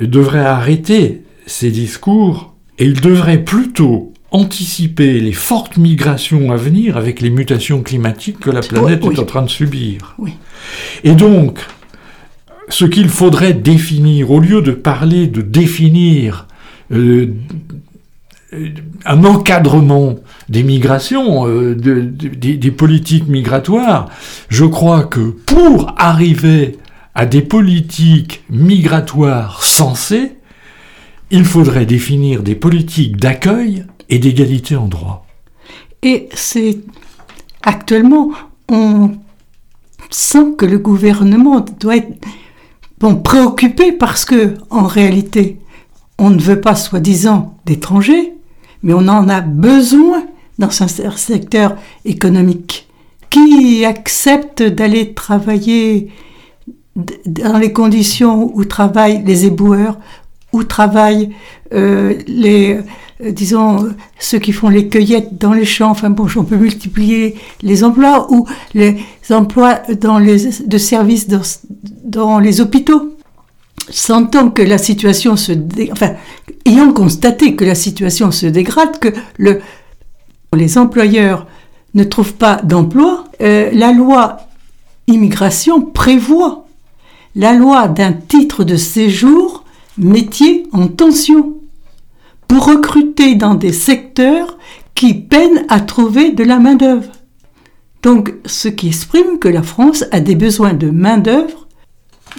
devraient 0.00 0.40
arrêter 0.40 1.22
ces 1.46 1.70
discours 1.70 2.54
et 2.78 2.84
ils 2.84 3.00
devraient 3.00 3.42
plutôt 3.42 4.12
anticiper 4.30 5.20
les 5.20 5.32
fortes 5.32 5.78
migrations 5.78 6.52
à 6.52 6.56
venir 6.56 6.96
avec 6.96 7.20
les 7.20 7.30
mutations 7.30 7.82
climatiques 7.82 8.40
que 8.40 8.50
la 8.50 8.60
planète 8.60 9.00
oui. 9.04 9.14
est 9.14 9.18
en 9.20 9.24
train 9.24 9.42
de 9.42 9.48
subir. 9.50 10.14
Oui. 10.18 10.32
Et 11.02 11.14
donc, 11.14 11.60
ce 12.68 12.84
qu'il 12.84 13.08
faudrait 13.08 13.54
définir, 13.54 14.30
au 14.30 14.40
lieu 14.40 14.60
de 14.60 14.72
parler 14.72 15.26
de 15.28 15.40
définir 15.40 16.46
euh, 16.92 17.32
un 19.04 19.24
encadrement 19.24 20.16
des 20.48 20.62
migrations, 20.62 21.46
euh, 21.46 21.74
des 21.74 22.70
politiques 22.70 23.28
migratoires, 23.28 24.08
je 24.48 24.64
crois 24.64 25.04
que 25.04 25.20
pour 25.20 25.94
arriver 25.96 26.78
à 27.14 27.26
des 27.26 27.42
politiques 27.42 28.44
migratoires 28.48 29.64
sensées, 29.64 30.32
il 31.30 31.44
faudrait 31.44 31.86
définir 31.86 32.42
des 32.42 32.54
politiques 32.54 33.16
d'accueil 33.16 33.84
et 34.08 34.18
d'égalité 34.18 34.76
en 34.76 34.86
droit. 34.86 35.26
Et 36.02 36.28
c'est 36.32 36.78
actuellement, 37.62 38.30
on 38.68 39.12
sent 40.10 40.54
que 40.56 40.64
le 40.64 40.78
gouvernement 40.78 41.64
doit 41.80 41.96
être 41.96 42.12
préoccupé 43.24 43.92
parce 43.92 44.24
que, 44.24 44.54
en 44.70 44.86
réalité, 44.86 45.58
on 46.18 46.30
ne 46.30 46.40
veut 46.40 46.60
pas 46.60 46.74
soi-disant 46.74 47.56
d'étrangers, 47.64 48.34
mais 48.82 48.92
on 48.92 49.08
en 49.08 49.28
a 49.28 49.40
besoin 49.40 50.24
dans 50.58 50.70
un 50.82 50.88
secteur 50.88 51.76
économique. 52.04 52.86
Qui 53.30 53.84
accepte 53.84 54.62
d'aller 54.62 55.12
travailler 55.12 56.10
dans 57.26 57.58
les 57.58 57.72
conditions 57.72 58.50
où 58.54 58.64
travaillent 58.64 59.22
les 59.24 59.44
éboueurs, 59.44 59.98
où 60.52 60.64
travaillent 60.64 61.30
euh, 61.74 62.14
les, 62.26 62.78
euh, 63.22 63.30
disons, 63.30 63.88
ceux 64.18 64.38
qui 64.38 64.52
font 64.52 64.68
les 64.68 64.88
cueillettes 64.88 65.38
dans 65.38 65.52
les 65.52 65.64
champs, 65.64 65.90
enfin 65.90 66.10
bon, 66.10 66.26
on 66.36 66.44
peut 66.44 66.56
multiplier 66.56 67.36
les 67.62 67.84
emplois, 67.84 68.32
ou 68.32 68.46
les 68.74 68.96
emplois 69.30 69.74
dans 70.00 70.18
les, 70.18 70.48
de 70.64 70.78
services 70.78 71.28
dans, 71.28 71.42
dans 72.04 72.38
les 72.38 72.60
hôpitaux. 72.60 73.17
Sentant 73.90 74.50
que 74.50 74.62
la 74.62 74.78
situation 74.78 75.36
se 75.36 75.52
enfin, 75.92 76.14
ayant 76.66 76.92
constaté 76.92 77.56
que 77.56 77.64
la 77.64 77.74
situation 77.74 78.30
se 78.30 78.46
dégrade, 78.46 78.98
que 78.98 79.08
le, 79.38 79.60
les 80.54 80.78
employeurs 80.78 81.46
ne 81.94 82.04
trouvent 82.04 82.34
pas 82.34 82.56
d'emploi, 82.56 83.24
euh, 83.40 83.70
la 83.72 83.92
loi 83.92 84.38
immigration 85.06 85.80
prévoit 85.80 86.66
la 87.34 87.52
loi 87.52 87.88
d'un 87.88 88.12
titre 88.12 88.64
de 88.64 88.76
séjour 88.76 89.64
métier 89.96 90.66
en 90.72 90.88
tension 90.88 91.54
pour 92.46 92.66
recruter 92.66 93.34
dans 93.34 93.54
des 93.54 93.72
secteurs 93.72 94.58
qui 94.94 95.14
peinent 95.14 95.64
à 95.68 95.80
trouver 95.80 96.32
de 96.32 96.42
la 96.42 96.58
main-d'œuvre. 96.58 97.12
Donc, 98.02 98.34
ce 98.46 98.68
qui 98.68 98.88
exprime 98.88 99.38
que 99.38 99.48
la 99.48 99.62
France 99.62 100.04
a 100.12 100.20
des 100.20 100.34
besoins 100.34 100.72
de 100.72 100.90
main-d'œuvre 100.90 101.67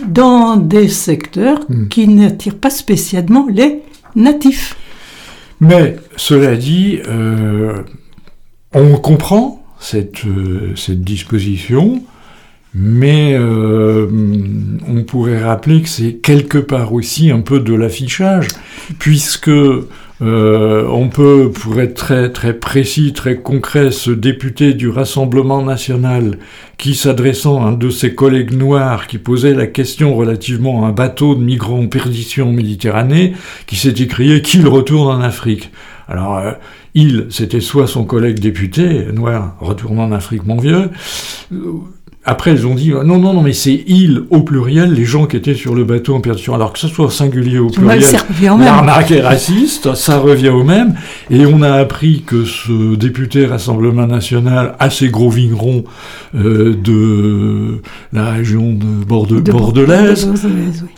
dans 0.07 0.57
des 0.57 0.87
secteurs 0.87 1.59
hmm. 1.69 1.87
qui 1.87 2.07
n'attirent 2.07 2.57
pas 2.57 2.69
spécialement 2.69 3.47
les 3.49 3.81
natifs. 4.15 4.75
Mais, 5.61 5.97
cela 6.15 6.55
dit, 6.55 6.99
euh, 7.07 7.83
on 8.73 8.93
comprend 8.93 9.63
cette, 9.79 10.25
euh, 10.25 10.73
cette 10.75 11.01
disposition, 11.01 12.03
mais 12.73 13.33
euh, 13.33 14.07
on 14.87 15.03
pourrait 15.03 15.41
rappeler 15.41 15.81
que 15.81 15.89
c'est 15.89 16.13
quelque 16.13 16.57
part 16.57 16.93
aussi 16.93 17.31
un 17.31 17.41
peu 17.41 17.59
de 17.59 17.73
l'affichage, 17.73 18.47
puisque 18.99 19.51
euh, 20.21 20.85
on 20.89 21.07
peut, 21.07 21.49
pour 21.49 21.79
être 21.79 21.93
très, 21.93 22.29
très 22.31 22.53
précis, 22.53 23.13
très 23.13 23.37
concret, 23.37 23.91
ce 23.91 24.11
député 24.11 24.73
du 24.73 24.89
Rassemblement 24.89 25.63
national 25.63 26.37
qui, 26.77 26.95
s'adressant 26.95 27.63
à 27.63 27.69
un 27.69 27.71
de 27.71 27.89
ses 27.89 28.15
collègues 28.15 28.51
noirs 28.51 29.07
qui 29.07 29.17
posait 29.17 29.53
la 29.53 29.67
question 29.67 30.15
relativement 30.15 30.85
à 30.85 30.89
un 30.89 30.91
bateau 30.91 31.35
de 31.35 31.43
migrants 31.43 31.79
en 31.79 31.87
perdition 31.87 32.49
en 32.49 32.51
Méditerranée, 32.51 33.33
qui 33.65 33.77
s'est 33.77 33.89
écrié 33.89 34.41
qu'il 34.41 34.67
retourne 34.67 35.07
en 35.07 35.21
Afrique. 35.21 35.71
Alors, 36.09 36.37
euh, 36.37 36.51
il, 36.95 37.27
c'était 37.29 37.61
soit 37.61 37.87
son 37.87 38.03
collègue 38.03 38.39
député, 38.39 39.05
noir, 39.13 39.55
retournant 39.59 40.05
en 40.05 40.11
Afrique, 40.11 40.45
mon 40.45 40.57
vieux, 40.57 40.89
après, 42.25 42.51
ils 42.51 42.67
ont 42.67 42.75
dit 42.75 42.91
non, 42.91 43.17
non, 43.17 43.33
non, 43.33 43.41
mais 43.41 43.53
c'est 43.53 43.83
ils 43.87 44.23
au 44.29 44.41
pluriel, 44.41 44.93
les 44.93 45.05
gens 45.05 45.25
qui 45.25 45.37
étaient 45.37 45.55
sur 45.55 45.73
le 45.73 45.85
bateau 45.85 46.15
en 46.15 46.19
perdition. 46.19 46.53
Alors 46.53 46.73
que 46.73 46.79
ce 46.79 46.89
soit 46.89 47.05
au 47.05 47.09
singulier 47.09 47.59
ou 47.59 47.67
au 47.67 47.69
pluriel, 47.69 48.03
l'arnaque 48.41 49.11
est 49.11 49.21
raciste, 49.21 49.95
ça 49.95 50.19
revient 50.19 50.49
au 50.49 50.65
même. 50.65 50.95
Et 51.29 51.45
on 51.45 51.61
a 51.61 51.71
appris 51.71 52.23
que 52.27 52.43
ce 52.43 52.95
député 52.95 53.45
Rassemblement 53.45 54.05
National, 54.05 54.75
assez 54.79 55.07
gros 55.07 55.29
vigneron 55.29 55.85
euh, 56.35 56.75
de 56.75 57.81
la 58.11 58.31
région 58.31 58.73
de, 58.73 59.05
Borde 59.05 59.41
Bordelaise, 59.49 60.29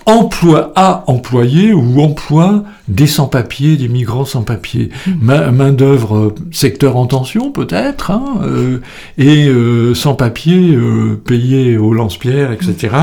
emploie, 0.07 0.73
a 0.75 1.03
employé 1.05 1.71
ou 1.71 2.01
emploie 2.01 2.63
des 2.91 3.07
sans-papiers, 3.07 3.77
des 3.77 3.87
migrants 3.87 4.25
sans-papiers. 4.25 4.89
Hmm. 5.07 5.51
Main-d'œuvre, 5.51 6.17
euh, 6.17 6.35
secteur 6.51 6.97
en 6.97 7.05
tension 7.07 7.51
peut-être, 7.51 8.11
hein, 8.11 8.41
euh, 8.43 8.79
et 9.17 9.49
sans-papiers 9.95 10.77
payé 11.25 11.77
au 11.77 11.93
lance-pierre, 11.93 12.51
etc. 12.51 12.95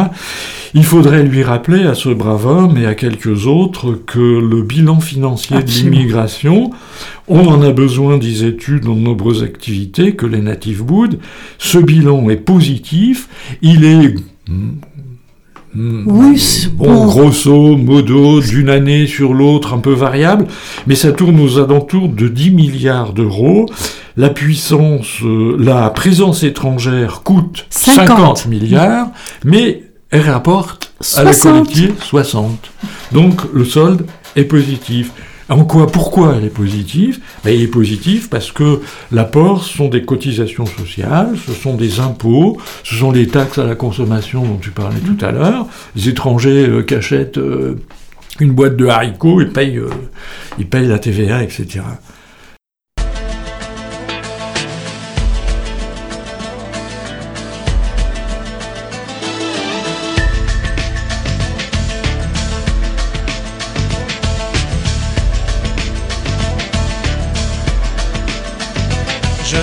Il 0.74 0.84
faudrait 0.84 1.22
lui 1.22 1.42
rappeler 1.42 1.84
à 1.84 1.94
ce 1.94 2.10
brave 2.10 2.46
homme 2.46 2.76
et 2.76 2.86
à 2.86 2.94
quelques 2.94 3.46
autres 3.46 3.92
que 3.92 4.18
le 4.18 4.62
bilan 4.62 5.00
financier 5.00 5.62
de 5.62 5.70
l'immigration, 5.70 6.70
on 7.26 7.46
en 7.46 7.62
a 7.62 7.72
besoin, 7.72 8.18
disais-tu, 8.18 8.80
dans 8.80 8.94
de 8.94 9.00
nombreuses 9.00 9.42
activités, 9.42 10.14
que 10.14 10.26
les 10.26 10.40
natifs 10.40 10.82
boudent. 10.82 11.18
Ce 11.58 11.78
bilan 11.78 12.28
est 12.30 12.36
positif, 12.36 13.28
il 13.62 13.84
est 13.84 14.14
oui, 16.06 16.68
bon, 16.72 17.06
grosso 17.06 17.76
modo, 17.76 18.40
d'une 18.40 18.68
année 18.68 19.06
sur 19.06 19.32
l'autre, 19.32 19.74
un 19.74 19.78
peu 19.78 19.92
variable, 19.92 20.46
mais 20.86 20.94
ça 20.94 21.12
tourne 21.12 21.38
aux 21.40 21.58
alentours 21.58 22.08
de 22.08 22.28
10 22.28 22.50
milliards 22.50 23.12
d'euros. 23.12 23.66
La 24.16 24.30
puissance, 24.30 25.22
euh, 25.22 25.56
la 25.58 25.90
présence 25.90 26.42
étrangère 26.42 27.22
coûte 27.22 27.66
50, 27.70 28.46
milliards, 28.46 29.08
mais 29.44 29.84
elle 30.10 30.28
rapporte 30.28 30.92
à 31.16 31.22
la 31.22 31.34
collectivité 31.34 31.94
60. 32.00 32.70
Donc 33.12 33.42
le 33.52 33.64
solde 33.64 34.04
est 34.34 34.44
positif. 34.44 35.12
En 35.50 35.64
quoi, 35.64 35.86
pourquoi 35.86 36.34
elle 36.36 36.44
est 36.44 36.54
positive? 36.54 37.20
Ben, 37.42 37.54
Elle 37.54 37.62
est 37.62 37.68
positive 37.68 38.28
parce 38.28 38.52
que 38.52 38.80
l'apport, 39.12 39.64
ce 39.64 39.76
sont 39.76 39.88
des 39.88 40.02
cotisations 40.02 40.66
sociales, 40.66 41.36
ce 41.46 41.52
sont 41.52 41.74
des 41.74 42.00
impôts, 42.00 42.58
ce 42.84 42.94
sont 42.94 43.12
des 43.12 43.28
taxes 43.28 43.58
à 43.58 43.64
la 43.64 43.74
consommation 43.74 44.44
dont 44.44 44.58
tu 44.58 44.70
parlais 44.70 45.00
tout 45.00 45.24
à 45.24 45.30
l'heure. 45.30 45.66
Les 45.96 46.10
étrangers 46.10 46.66
euh, 46.68 46.84
euh, 47.38 47.74
une 48.40 48.52
boîte 48.52 48.76
de 48.76 48.86
haricots, 48.86 49.40
ils 49.40 49.50
payent, 49.50 49.78
euh, 49.78 49.88
ils 50.58 50.66
payent 50.66 50.86
la 50.86 50.98
TVA, 50.98 51.42
etc. 51.42 51.80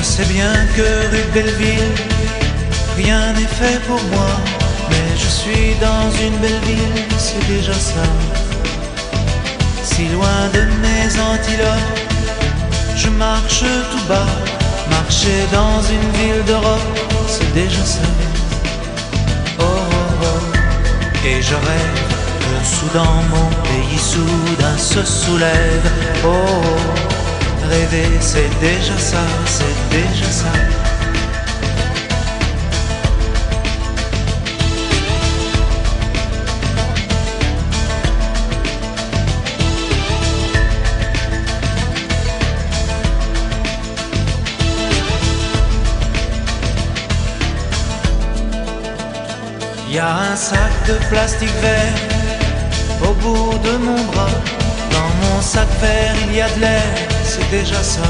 sais 0.06 0.26
bien 0.26 0.54
que 0.76 0.88
rue 1.12 1.28
Belleville, 1.34 1.96
rien 2.96 3.34
n'est 3.34 3.54
fait 3.60 3.80
pour 3.88 4.02
moi. 4.14 4.32
Mais 4.90 5.08
je 5.18 5.28
suis 5.28 5.74
dans 5.82 6.08
une 6.26 6.38
belle 6.38 6.62
ville, 6.70 7.04
c'est 7.18 7.46
déjà 7.48 7.74
ça. 7.74 8.06
Si 9.84 10.08
loin 10.10 10.42
de 10.54 10.62
mes 10.84 11.08
antilopes, 11.32 12.00
je 12.96 13.10
marche 13.10 13.66
tout 13.92 14.06
bas. 14.08 14.32
Marcher 14.92 15.42
dans 15.52 15.82
une 15.96 16.10
ville 16.20 16.44
d'Europe, 16.46 17.00
c'est 17.28 17.52
déjà 17.54 17.84
ça. 17.84 18.08
Oh, 19.60 19.64
oh, 19.64 20.28
oh. 20.30 21.28
Et 21.28 21.42
je 21.42 21.56
rêve 21.56 22.00
que 22.44 22.56
soudain 22.76 23.16
mon 23.34 23.50
pays 23.68 24.00
soudain 24.12 24.78
se 24.78 25.04
soulève. 25.04 25.90
oh. 26.24 26.30
oh 26.30 27.15
rêver, 27.70 28.10
c'est 28.20 28.50
déjà 28.60 28.98
ça, 28.98 29.24
c'est 29.46 29.78
déjà 29.90 30.30
ça. 30.30 30.52
Y 49.92 50.00
a 50.00 50.14
un 50.32 50.36
sac 50.36 50.60
de 50.88 50.94
plastique 51.10 51.50
vert 51.62 51.94
au 53.02 53.14
bout 53.14 53.58
de 53.64 53.78
mon 53.78 54.04
bras. 54.12 54.28
Dans 54.96 55.12
mon 55.22 55.42
sac 55.42 55.68
vert, 55.82 56.16
il 56.28 56.36
y 56.38 56.42
a 56.42 56.50
de 56.56 56.62
l'air 56.62 57.16
c'est 57.26 57.50
déjà 57.50 57.82
ça. 57.84 58.10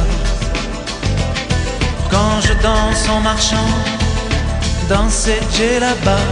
Quand 2.12 2.36
je 2.42 2.54
danse 2.62 3.10
en 3.10 3.22
marchant, 3.22 3.72
danser 4.90 5.40
j'ai 5.56 5.80
là-bas, 5.80 6.28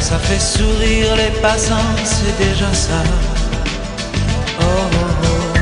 ça 0.00 0.18
fait 0.18 0.44
sourire 0.54 1.16
les 1.16 1.32
passants, 1.40 1.94
c'est 2.04 2.36
déjà 2.44 2.70
ça. 2.74 3.02
Oh, 4.60 4.64
oh, 4.64 5.28
oh, 5.32 5.58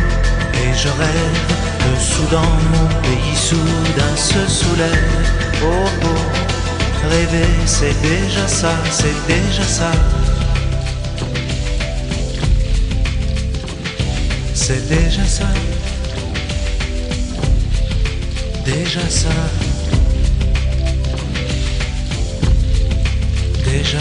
et 0.61 0.71
je 0.83 0.89
rêve 0.89 1.51
que 1.83 1.93
soudain 2.13 2.53
mon 2.73 2.89
pays 3.05 3.37
soudain 3.37 4.15
se 4.17 4.43
soulève. 4.61 5.27
Oh 5.63 5.89
oh, 6.11 7.09
rêver 7.11 7.53
c'est 7.67 7.97
déjà 8.03 8.47
ça, 8.49 8.75
c'est 8.91 9.19
déjà 9.29 9.63
ça. 9.63 9.93
C'est 14.67 14.89
déjà 14.89 15.23
ça. 15.27 15.45
Déjà 18.65 19.07
ça. 19.11 19.29
Déjà. 23.63 23.99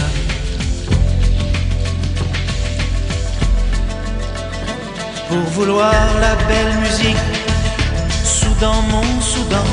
Pour 5.28 5.44
vouloir 5.52 5.94
la 6.22 6.36
belle 6.48 6.78
musique, 6.80 7.18
Soudan, 8.24 8.82
mon 8.90 9.20
Soudan, 9.20 9.68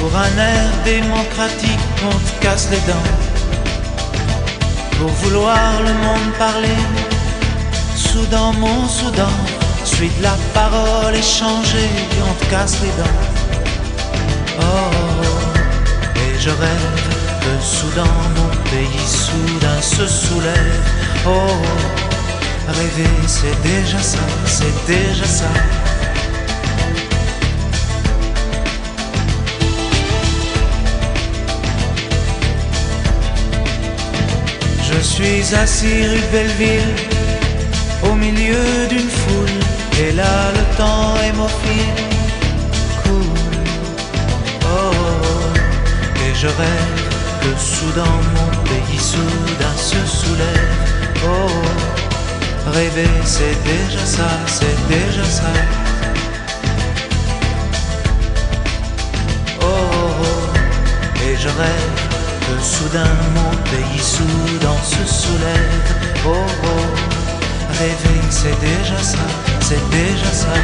pour 0.00 0.10
un 0.16 0.38
air 0.38 0.68
démocratique, 0.84 1.86
on 2.04 2.18
te 2.18 2.42
casse 2.42 2.68
les 2.72 2.80
dents. 2.90 3.10
Pour 4.98 5.08
vouloir 5.22 5.82
le 5.82 5.94
monde 6.04 6.32
parler, 6.36 6.80
Soudan, 7.94 8.52
mon 8.54 8.88
Soudan, 9.96 10.08
suite 10.08 10.20
la 10.22 10.36
parole 10.52 11.14
échangée, 11.14 11.90
on 12.20 12.34
te 12.34 12.50
casse 12.50 12.76
les 12.82 12.88
dents. 13.02 13.20
Oh, 14.60 14.90
et 16.16 16.38
je 16.38 16.50
rêve 16.50 17.00
que 17.40 17.64
Soudan, 17.64 18.12
mon 18.36 18.50
pays 18.70 19.06
soudain 19.06 19.80
se 19.80 20.06
soulève. 20.06 20.80
Oh, 21.26 21.30
Rêver, 22.68 23.08
c'est 23.26 23.62
déjà 23.62 23.98
ça, 23.98 24.18
c'est 24.44 24.86
déjà 24.86 25.24
ça. 25.24 25.46
Je 34.82 35.00
suis 35.00 35.54
assis 35.54 36.06
rue 36.06 36.20
de 36.20 36.32
Belleville, 36.32 36.94
au 38.04 38.14
milieu 38.14 38.86
d'une 38.88 39.08
foule, 39.08 39.65
et 39.98 40.12
là 40.12 40.52
le 40.56 40.76
temps 40.76 41.14
hémophile 41.28 42.02
cool. 43.02 43.56
Oh, 44.62 44.92
et 46.24 46.34
je 46.34 46.46
rêve 46.46 47.02
que 47.42 47.52
soudain 47.58 48.16
mon 48.34 48.50
pays 48.64 48.98
soudain 48.98 49.76
se 49.76 50.00
soulève. 50.06 50.72
Oh, 51.24 51.66
Rêver, 52.72 53.08
c'est 53.24 53.56
déjà 53.62 54.04
ça, 54.04 54.28
c'est 54.46 54.88
déjà 54.88 55.24
ça. 55.24 55.52
Oh, 59.60 59.64
oh, 59.64 60.10
oh, 60.22 61.22
et 61.22 61.36
je 61.36 61.48
rêve 61.48 62.00
que 62.40 62.62
soudain 62.62 63.14
mon 63.36 63.56
pays 63.70 64.02
soudain 64.02 64.76
se 64.82 65.04
soulève. 65.06 65.94
Oh, 66.26 66.34
oh, 66.64 67.78
rêver, 67.78 68.20
c'est 68.30 68.58
déjà 68.60 69.00
ça, 69.00 69.26
c'est 69.68 69.90
déjà 69.90 70.32
ça. 70.32 70.54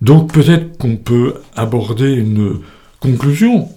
Donc 0.00 0.32
peut-être 0.32 0.78
qu'on 0.78 0.96
peut 0.96 1.34
aborder 1.56 2.12
une 2.12 2.60
conclusion. 3.00 3.68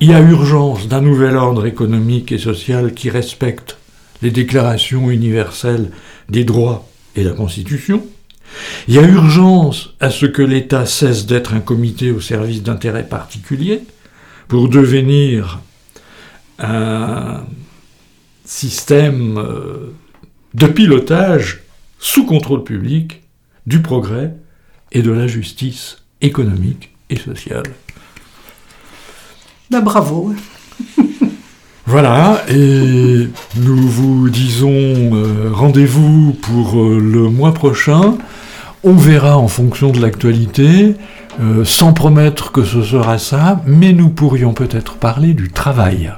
Il 0.00 0.10
y 0.10 0.12
a 0.12 0.20
urgence 0.20 0.88
d'un 0.88 1.00
nouvel 1.00 1.36
ordre 1.36 1.66
économique 1.66 2.32
et 2.32 2.38
social 2.38 2.94
qui 2.94 3.10
respecte 3.10 3.78
les 4.22 4.30
déclarations 4.30 5.10
universelles 5.10 5.90
des 6.28 6.44
droits 6.44 6.88
et 7.14 7.22
la 7.22 7.32
Constitution. 7.32 8.04
Il 8.88 8.94
y 8.94 8.98
a 8.98 9.02
urgence 9.02 9.94
à 10.00 10.10
ce 10.10 10.26
que 10.26 10.42
l'État 10.42 10.84
cesse 10.84 11.26
d'être 11.26 11.54
un 11.54 11.60
comité 11.60 12.10
au 12.10 12.20
service 12.20 12.62
d'intérêts 12.62 13.08
particuliers 13.08 13.82
pour 14.48 14.68
devenir 14.68 15.60
un 16.58 17.44
système 18.44 19.38
euh, 19.38 19.92
de 20.54 20.66
pilotage 20.66 21.62
sous 21.98 22.26
contrôle 22.26 22.64
public 22.64 23.22
du 23.66 23.80
progrès 23.80 24.34
et 24.92 25.02
de 25.02 25.10
la 25.10 25.26
justice 25.26 25.98
économique 26.20 26.94
et 27.10 27.16
sociale. 27.16 27.64
Ben, 29.74 29.80
bravo. 29.80 30.32
Voilà, 31.84 32.42
et 32.48 33.28
nous 33.56 33.88
vous 33.88 34.30
disons 34.30 34.70
euh, 34.70 35.50
rendez-vous 35.52 36.32
pour 36.42 36.80
euh, 36.80 37.00
le 37.00 37.28
mois 37.28 37.52
prochain. 37.52 38.14
On 38.84 38.92
verra 38.92 39.36
en 39.36 39.48
fonction 39.48 39.90
de 39.90 40.00
l'actualité, 40.00 40.94
euh, 41.40 41.64
sans 41.64 41.92
promettre 41.92 42.52
que 42.52 42.62
ce 42.62 42.82
sera 42.82 43.18
ça, 43.18 43.62
mais 43.66 43.92
nous 43.92 44.10
pourrions 44.10 44.52
peut-être 44.52 44.94
parler 44.94 45.34
du 45.34 45.50
travail. 45.50 46.12